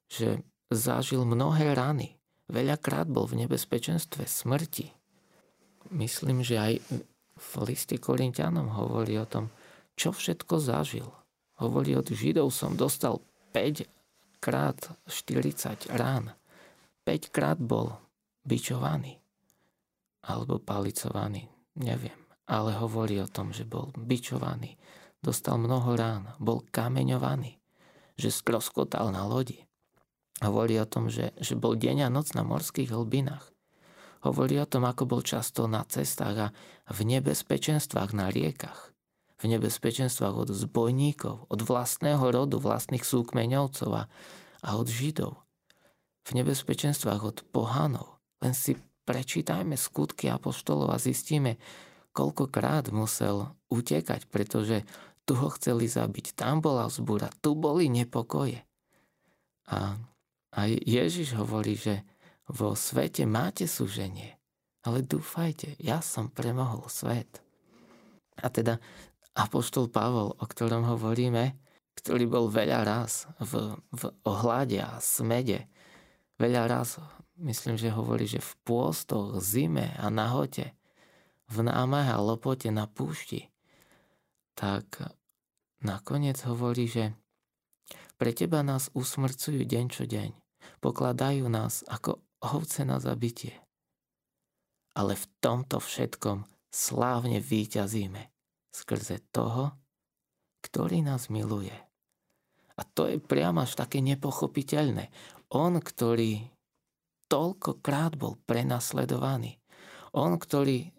[0.09, 2.18] že zažil mnohé rany,
[2.49, 4.89] veľakrát bol v nebezpečenstve smrti.
[5.93, 6.73] Myslím, že aj
[7.39, 9.53] v liste Korintianom hovorí o tom,
[9.95, 11.07] čo všetko zažil.
[11.61, 13.21] Hovorí od Židov som dostal
[13.55, 13.87] 5
[14.43, 16.35] krát 40 rán.
[17.05, 17.95] 5 krát bol
[18.43, 19.19] bičovaný
[20.25, 21.47] alebo palicovaný,
[21.79, 22.15] neviem.
[22.49, 24.75] Ale hovorí o tom, že bol bičovaný,
[25.21, 27.61] dostal mnoho rán, bol kameňovaný,
[28.17, 29.68] že skroskotal na lodi.
[30.39, 33.51] Hovorí o tom, že, že bol deň a noc na morských hlbinách.
[34.23, 38.91] Hovorí o tom, ako bol často na cestách a v nebezpečenstvách na riekach.
[39.39, 44.03] V nebezpečenstvách od zbojníkov, od vlastného rodu, vlastných súkmeňovcov a,
[44.63, 45.39] a od židov.
[46.27, 48.19] V nebezpečenstvách od pohanov.
[48.43, 48.75] Len si
[49.07, 51.55] prečítajme skutky apoštolov a zistíme,
[52.11, 54.83] koľkokrát musel utekať, pretože
[55.23, 58.65] tu ho chceli zabiť, tam bola vzbúra, tu boli nepokoje.
[59.71, 59.95] A,
[60.49, 62.01] a Ježiš hovorí, že
[62.49, 64.33] vo svete máte súženie,
[64.81, 67.45] ale dúfajte, ja som premohol svet.
[68.41, 68.81] A teda
[69.37, 71.53] Apoštol Pavol, o ktorom hovoríme,
[71.93, 75.67] ktorý bol veľa raz v, v ohľade a smede,
[76.39, 76.97] veľa raz,
[77.37, 80.73] myslím, že hovorí, že v pôstoch, zime a nahote,
[81.51, 83.51] v námahe a lopote na púšti,
[84.55, 84.85] tak
[85.83, 87.13] nakoniec hovorí, že
[88.15, 90.38] pre teba nás usmrcujú deň čo deň.
[90.79, 93.55] Pokladajú nás ako ovce na zabitie.
[94.95, 98.31] Ale v tomto všetkom slávne výťazíme
[98.71, 99.75] skrze toho,
[100.63, 101.73] ktorý nás miluje.
[102.79, 105.11] A to je priamo až také nepochopiteľné.
[105.51, 106.47] On, ktorý
[107.27, 109.59] toľkokrát bol prenasledovaný,
[110.15, 110.89] on, ktorý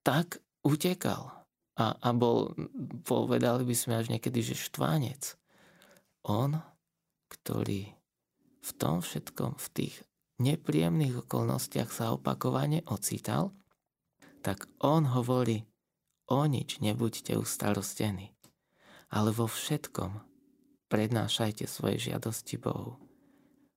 [0.00, 1.44] tak utekal
[1.76, 2.56] a, a bol,
[3.04, 5.36] povedali by sme až niekedy, že štvánec,
[6.24, 6.58] on,
[7.28, 7.92] ktorý
[8.64, 9.94] v tom všetkom, v tých
[10.40, 13.52] nepríjemných okolnostiach sa opakovane ocítal,
[14.40, 15.68] tak on hovorí,
[16.24, 18.32] o nič nebuďte ustarostení,
[19.12, 20.24] ale vo všetkom
[20.88, 22.96] prednášajte svoje žiadosti Bohu.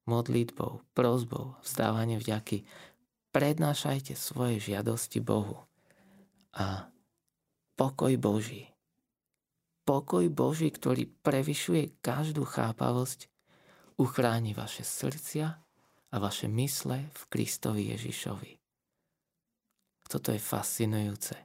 [0.08, 2.64] Modlitbou, prozbou, vzdávanie vďaky,
[3.36, 5.68] prednášajte svoje žiadosti Bohu.
[6.56, 6.88] A
[7.76, 8.72] pokoj Boží,
[9.84, 13.28] pokoj Boží, ktorý prevyšuje každú chápavosť,
[13.98, 15.48] uchráni vaše srdcia
[16.08, 18.52] a vaše mysle v Kristovi Ježišovi.
[20.08, 21.36] Toto je fascinujúce.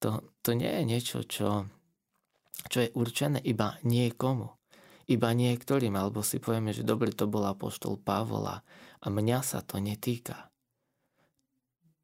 [0.00, 1.68] To, to nie je niečo, čo,
[2.72, 4.48] čo je určené iba niekomu,
[5.12, 8.64] iba niektorým, alebo si povieme, že dobre, to bol apoštol Pavola
[9.04, 10.48] a mňa sa to netýka.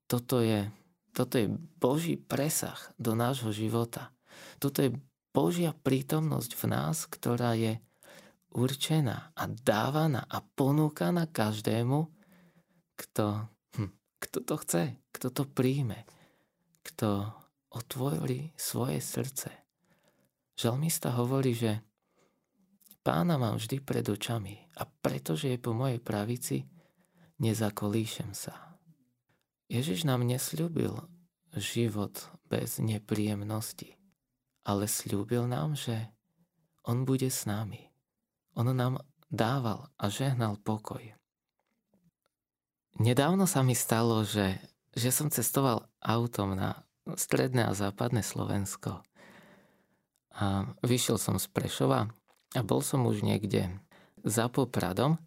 [0.05, 0.69] Toto je,
[1.17, 1.49] toto je
[1.81, 4.13] Boží presah do nášho života.
[4.61, 4.93] Toto je
[5.33, 7.81] Božia prítomnosť v nás, ktorá je
[8.57, 12.09] určená a dávaná a ponúkaná každému,
[12.97, 14.83] kto, hm, kto to chce,
[15.13, 16.09] kto to príjme,
[16.81, 17.29] kto
[17.77, 19.53] otvorí svoje srdce.
[20.57, 21.85] Žalmista hovorí, že
[23.05, 26.65] pána mám vždy pred očami a pretože je po mojej pravici,
[27.37, 28.81] nezakolíšem sa.
[29.69, 30.97] Ježiš nám nesľúbil
[31.61, 32.17] život
[32.49, 33.97] bez nepríjemnosti
[34.67, 36.11] ale slúbil nám, že
[36.83, 37.86] On bude s nami.
[38.57, 41.05] On nám dával a žehnal pokoj.
[42.97, 44.57] Nedávno sa mi stalo, že,
[44.97, 46.89] že som cestoval autom na
[47.21, 49.05] stredné a západné Slovensko.
[50.33, 52.09] A vyšiel som z Prešova
[52.57, 53.77] a bol som už niekde
[54.25, 55.21] za Popradom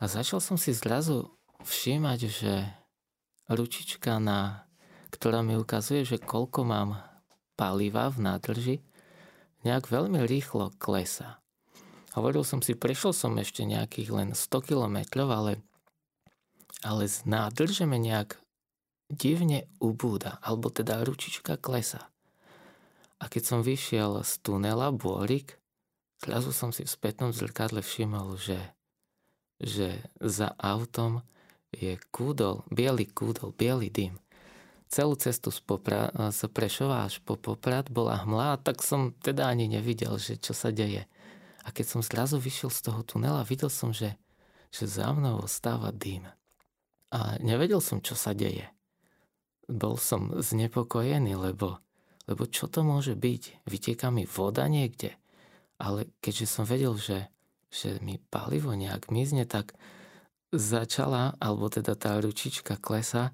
[0.00, 1.28] a začal som si zrazu
[1.60, 2.64] všímať, že
[3.52, 4.64] ručička, na,
[5.12, 6.96] ktorá mi ukazuje, že koľko mám
[7.52, 8.76] paliva v nádrži
[9.68, 11.41] nejak veľmi rýchlo klesá.
[12.12, 15.52] Hovoril som si, prešiel som ešte nejakých len 100 kilometrov, ale,
[16.84, 18.36] ale z nádrže nejak
[19.08, 22.12] divne ubúda, alebo teda ručička klesa.
[23.16, 25.56] A keď som vyšiel z tunela Bôrik,
[26.20, 28.60] zrazu som si v spätnom zrkadle všimol, že,
[29.62, 31.24] že za autom
[31.72, 34.22] je kúdol, biely kúdol, biely dym
[34.92, 39.72] celú cestu z, Popra- z Prešova až po Poprad bola hmla, tak som teda ani
[39.72, 41.08] nevidel, že čo sa deje.
[41.62, 44.18] A keď som zrazu vyšiel z toho tunela, videl som, že,
[44.74, 46.26] že za mnou stáva dým.
[47.12, 48.66] A nevedel som, čo sa deje.
[49.68, 51.78] Bol som znepokojený, lebo,
[52.26, 53.68] lebo čo to môže byť?
[53.68, 55.14] Vytieká mi voda niekde?
[55.78, 57.30] Ale keďže som vedel, že,
[57.70, 59.76] že mi palivo nejak mizne, tak
[60.52, 63.32] začala, alebo teda tá ručička klesa,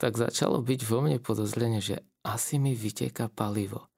[0.00, 3.88] tak začalo byť vo mne podozrenie, že asi mi vyteka palivo.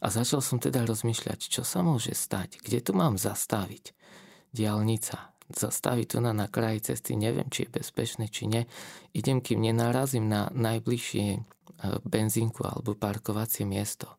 [0.00, 3.92] A začal som teda rozmýšľať, čo sa môže stať, kde tu mám zastaviť.
[4.50, 5.36] Diálnica.
[5.50, 8.64] Zastaviť tu na, na kraji cesty, neviem, či je bezpečné, či nie.
[9.12, 11.40] Idem, kým nenarazím na najbližšie e,
[12.06, 14.14] benzínku alebo parkovacie miesto.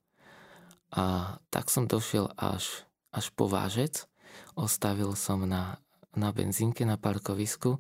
[0.92, 2.84] A tak som došiel až,
[3.16, 4.12] až po vážec,
[4.56, 5.80] Ostavil som na,
[6.16, 7.80] na benzínke na parkovisku,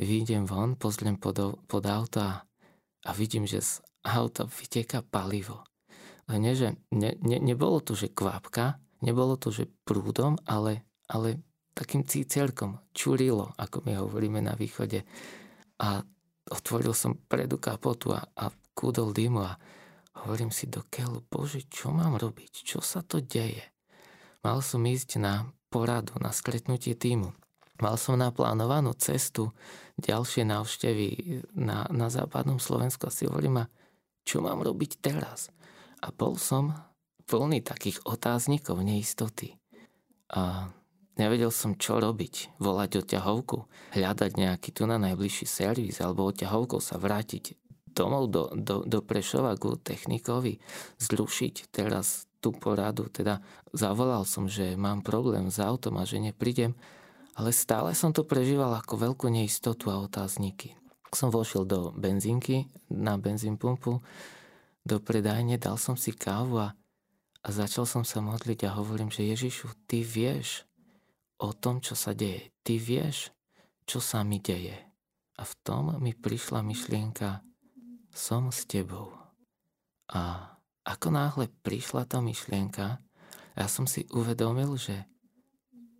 [0.00, 2.32] výjdem von, pozriem pod, pod auto a,
[3.04, 3.72] a vidím, že z
[4.04, 5.69] auta vyteka palivo.
[6.36, 11.42] Nie, že ne, ne, nebolo to, že kvapka, nebolo to, že prúdom, ale, ale
[11.74, 15.02] takým cícelkom, čurilo, ako my hovoríme na východe.
[15.80, 16.04] A
[16.52, 19.56] otvoril som predu kapotu a, a kúdol dymu a
[20.24, 22.66] hovorím si do keľu, bože, čo mám robiť?
[22.66, 23.64] Čo sa to deje?
[24.44, 27.32] Mal som ísť na poradu, na stretnutie týmu.
[27.80, 29.56] Mal som naplánovanú cestu,
[29.96, 31.08] ďalšie návštevy
[31.56, 33.70] na, na západnom Slovensku a si hovorím, a
[34.24, 35.48] čo mám robiť teraz?
[36.00, 36.72] A bol som
[37.28, 39.54] plný takých otáznikov, neistoty.
[40.32, 40.72] A
[41.20, 42.56] nevedel som, čo robiť.
[42.58, 43.58] Volať o ťahovku,
[43.94, 48.98] hľadať nejaký tu na najbližší servis alebo o ťahovkou sa vrátiť domov do, do, do
[49.02, 50.62] Prešova ku technikovi,
[51.02, 53.10] zrušiť teraz tú poradu.
[53.10, 53.44] Teda
[53.74, 56.72] zavolal som, že mám problém s autom a že neprídem,
[57.36, 60.78] ale stále som to prežíval ako veľkú neistotu a otázniky.
[61.10, 63.98] Som vošiel do benzínky, na benzín pumpu,
[64.84, 66.68] do predajne, dal som si kávu a,
[67.44, 70.64] a začal som sa modliť a hovorím, že Ježišu, ty vieš
[71.40, 72.52] o tom, čo sa deje.
[72.60, 73.32] Ty vieš,
[73.88, 74.76] čo sa mi deje.
[75.40, 77.40] A v tom mi prišla myšlienka,
[78.12, 79.16] som s tebou.
[80.12, 80.52] A
[80.84, 83.00] ako náhle prišla tá myšlienka,
[83.56, 85.06] ja som si uvedomil, že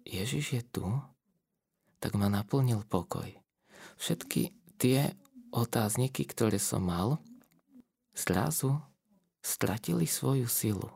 [0.04, 0.86] Ježiš je tu,
[2.00, 3.28] tak ma naplnil pokoj.
[4.00, 5.12] Všetky tie
[5.52, 7.20] otázniky, ktoré som mal,
[8.14, 8.78] zrazu
[9.42, 10.90] stratili svoju silu.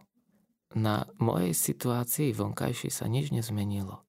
[0.75, 4.03] Na mojej situácii vonkajšej sa nič nezmenilo.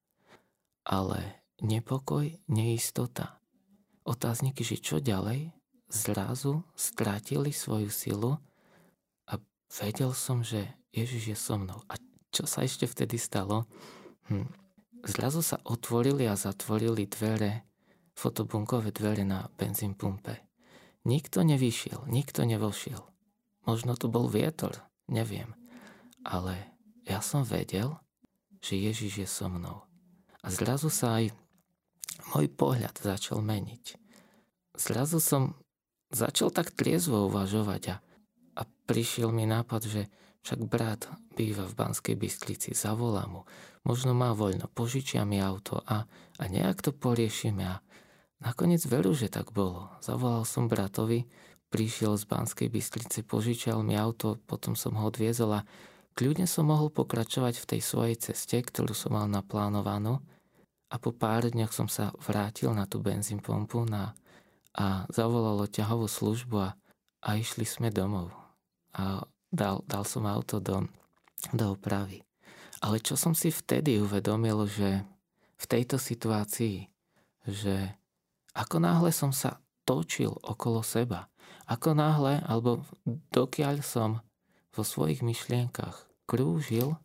[0.85, 3.37] Ale nepokoj, neistota.
[4.05, 5.53] Otázniky, že čo ďalej,
[5.89, 8.37] zrazu stratili svoju silu
[9.29, 9.33] a
[9.81, 11.81] vedel som, že Ježiš je so mnou.
[11.89, 11.97] A
[12.33, 13.65] čo sa ešte vtedy stalo?
[14.29, 14.49] Hm.
[15.05, 17.69] Zrazu sa otvorili a zatvorili dvere,
[18.17, 20.44] fotobunkové dvere na benzín pumpe.
[21.05, 23.01] Nikto nevyšiel, nikto nevošiel.
[23.69, 25.53] Možno tu bol vietor, neviem.
[26.25, 26.57] Ale
[27.05, 27.93] ja som vedel,
[28.57, 29.85] že Ježiš je so mnou.
[30.41, 31.29] A zrazu sa aj
[32.33, 34.01] môj pohľad začal meniť.
[34.73, 35.53] Zrazu som
[36.09, 37.95] začal tak triezvo uvažovať a,
[38.57, 40.01] a prišiel mi nápad, že
[40.45, 43.41] však brat býva v Banskej Bystrici, zavolám mu.
[43.85, 46.05] Možno má voľno, požičia mi auto a,
[46.37, 47.81] a nejak to poriešime a
[48.43, 49.91] Nakoniec veru, že tak bolo.
[50.03, 51.23] Zavolal som bratovi,
[51.71, 55.65] prišiel z Banskej Bystrice, požičal mi auto, potom som ho odviezol a
[56.15, 60.19] kľudne som mohol pokračovať v tej svojej ceste, ktorú som mal naplánovanú
[60.91, 64.13] a po pár dňoch som sa vrátil na tú benzín pompu na,
[64.77, 66.69] a zavolal ťahovú službu a,
[67.25, 68.31] a išli sme domov.
[68.95, 70.87] A dal, dal som auto do,
[71.51, 72.23] do opravy.
[72.79, 75.03] Ale čo som si vtedy uvedomil, že
[75.55, 76.85] v tejto situácii,
[77.49, 77.97] že
[78.55, 81.27] ako náhle som sa točil okolo seba,
[81.67, 82.87] ako náhle, alebo
[83.35, 84.23] dokiaľ som
[84.71, 86.95] vo svojich myšlienkach krúžil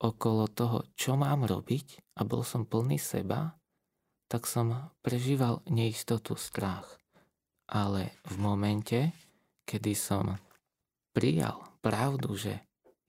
[0.00, 3.60] okolo toho, čo mám robiť a bol som plný seba,
[4.26, 6.96] tak som prežíval neistotu, strach.
[7.70, 9.14] Ale v momente,
[9.68, 10.40] kedy som
[11.14, 12.58] prijal pravdu, že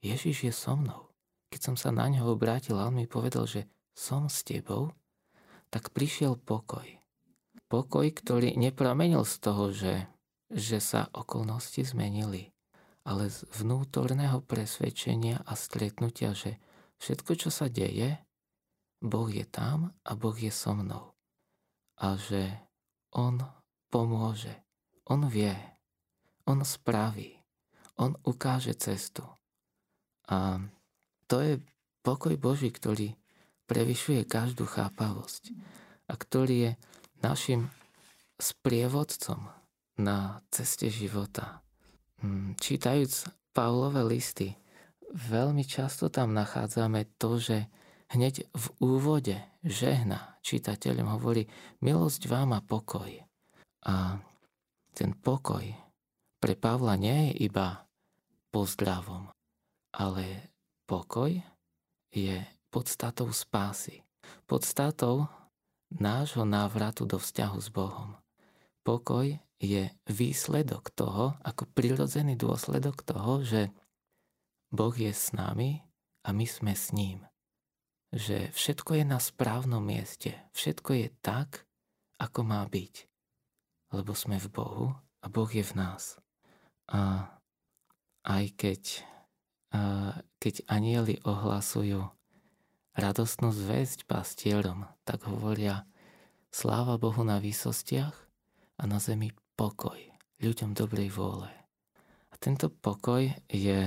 [0.04, 1.10] Ježiš je so mnou,
[1.50, 3.66] keď som sa na ňo obrátil a on mi povedal, že
[3.96, 4.94] som s tebou,
[5.72, 7.01] tak prišiel pokoj
[7.72, 10.04] pokoj, ktorý nepramenil z toho, že,
[10.52, 12.52] že sa okolnosti zmenili,
[13.08, 16.60] ale z vnútorného presvedčenia a stretnutia, že
[17.00, 18.20] všetko, čo sa deje,
[19.00, 21.16] Boh je tam a Boh je so mnou.
[21.96, 22.52] A že
[23.16, 23.40] On
[23.88, 24.52] pomôže,
[25.08, 25.56] On vie,
[26.44, 27.40] On spraví,
[27.96, 29.24] On ukáže cestu.
[30.28, 30.60] A
[31.24, 31.56] to je
[32.04, 33.16] pokoj Boží, ktorý
[33.64, 35.56] prevyšuje každú chápavosť
[36.06, 36.72] a ktorý je
[37.22, 37.70] našim
[38.38, 39.48] sprievodcom
[39.98, 41.62] na ceste života.
[42.22, 44.56] Hmm, čítajúc Pavlové listy,
[45.12, 47.68] veľmi často tam nachádzame to, že
[48.16, 51.46] hneď v úvode žehna čitateľom hovorí
[51.84, 53.12] milosť vám a pokoj.
[53.86, 54.16] A
[54.96, 55.64] ten pokoj
[56.40, 57.84] pre Pavla nie je iba
[58.52, 59.30] pozdravom,
[59.94, 60.54] ale
[60.88, 61.32] pokoj
[62.12, 62.36] je
[62.72, 64.04] podstatou spásy.
[64.48, 65.28] Podstatou
[65.98, 68.16] nášho návratu do vzťahu s Bohom.
[68.82, 73.70] Pokoj je výsledok toho, ako prirodzený dôsledok toho, že
[74.72, 75.84] Boh je s nami
[76.26, 77.22] a my sme s ním.
[78.12, 81.64] Že všetko je na správnom mieste, všetko je tak,
[82.18, 82.94] ako má byť.
[83.92, 84.86] Lebo sme v Bohu
[85.22, 86.18] a Boh je v nás.
[86.90, 87.30] A
[88.26, 88.82] aj keď,
[89.74, 89.80] a
[90.42, 92.10] keď anieli ohlasujú
[92.96, 95.88] radostnú zväzť pastierom, tak hovoria
[96.52, 98.16] sláva Bohu na výsostiach
[98.78, 99.98] a na zemi pokoj
[100.42, 101.48] ľuďom dobrej vôle.
[102.32, 103.80] A tento pokoj je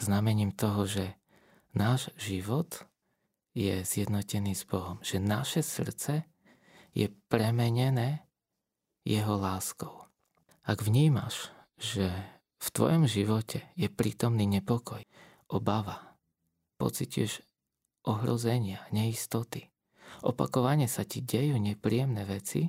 [0.00, 1.18] znamením toho, že
[1.76, 2.86] náš život
[3.52, 6.24] je zjednotený s Bohom, že naše srdce
[6.94, 8.24] je premenené
[9.04, 10.06] jeho láskou.
[10.62, 12.12] Ak vnímaš, že
[12.60, 15.02] v tvojom živote je prítomný nepokoj,
[15.50, 16.14] obava,
[16.78, 17.42] pocituješ
[18.06, 19.68] ohrozenia, neistoty,
[20.24, 22.68] opakovane sa ti dejú nepríjemné veci,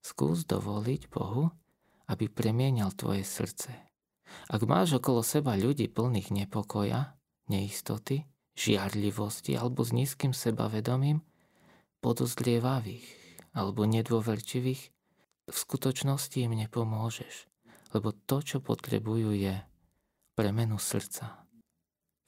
[0.00, 1.50] skús dovoliť Bohu,
[2.10, 3.70] aby premienial tvoje srdce.
[4.50, 7.18] Ak máš okolo seba ľudí plných nepokoja,
[7.50, 11.22] neistoty, žiarlivosti alebo s nízkym sebavedomím,
[12.02, 13.06] podozlievavých
[13.54, 14.82] alebo nedôverčivých,
[15.50, 17.50] v skutočnosti im nepomôžeš
[17.94, 19.54] lebo to, čo potrebujú, je
[20.38, 21.42] premenu srdca.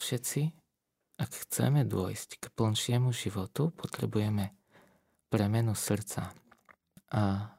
[0.03, 0.62] Všetci,
[1.23, 4.51] ak chceme dôjsť k plnšiemu životu, potrebujeme
[5.31, 6.35] premenu srdca.
[7.15, 7.55] A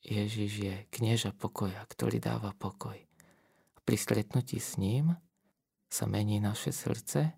[0.00, 2.96] Ježiš je knieža pokoja, ktorý dáva pokoj.
[3.84, 5.12] Pri stretnutí s ním
[5.92, 7.36] sa mení naše srdce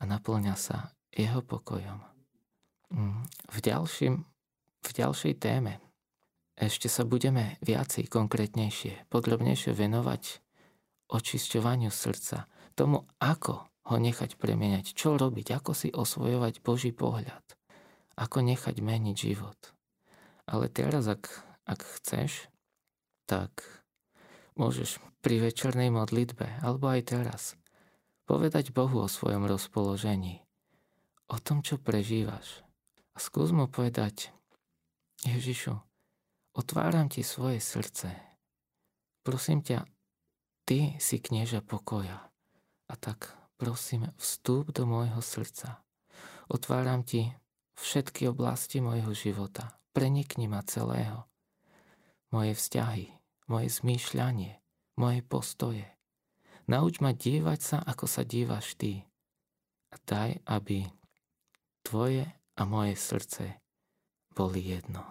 [0.00, 2.00] a naplňa sa jeho pokojom.
[2.88, 4.14] Mm, v, ďalším,
[4.80, 5.84] v ďalšej téme
[6.56, 10.40] ešte sa budeme viacej konkrétnejšie, podrobnejšie venovať
[11.12, 12.48] očisťovaniu srdca,
[12.78, 17.44] tomu, ako ho nechať premieňať, čo robiť, ako si osvojovať Boží pohľad,
[18.16, 19.58] ako nechať meniť život.
[20.48, 21.28] Ale teraz, ak,
[21.68, 22.48] ak chceš,
[23.24, 23.64] tak
[24.56, 27.42] môžeš pri večernej modlitbe, alebo aj teraz,
[28.24, 30.44] povedať Bohu o svojom rozpoložení,
[31.28, 32.64] o tom, čo prežívaš.
[33.14, 34.32] A skús mu povedať,
[35.24, 35.80] Ježišu,
[36.54, 38.14] Otváram ti svoje srdce.
[39.26, 39.82] Prosím ťa,
[40.62, 42.30] ty si knieža pokoja.
[42.86, 45.80] A tak prosím, vstúp do môjho srdca.
[46.52, 47.32] Otváram ti
[47.80, 49.80] všetky oblasti môjho života.
[49.96, 51.24] Prenikni ma celého.
[52.28, 53.08] Moje vzťahy,
[53.48, 54.60] moje zmýšľanie,
[55.00, 55.88] moje postoje.
[56.68, 59.08] Nauč ma dívať sa, ako sa dívaš ty.
[59.88, 60.84] A daj, aby
[61.80, 62.28] tvoje
[62.60, 63.64] a moje srdce
[64.36, 65.08] boli jedno.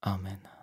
[0.00, 0.53] Amen.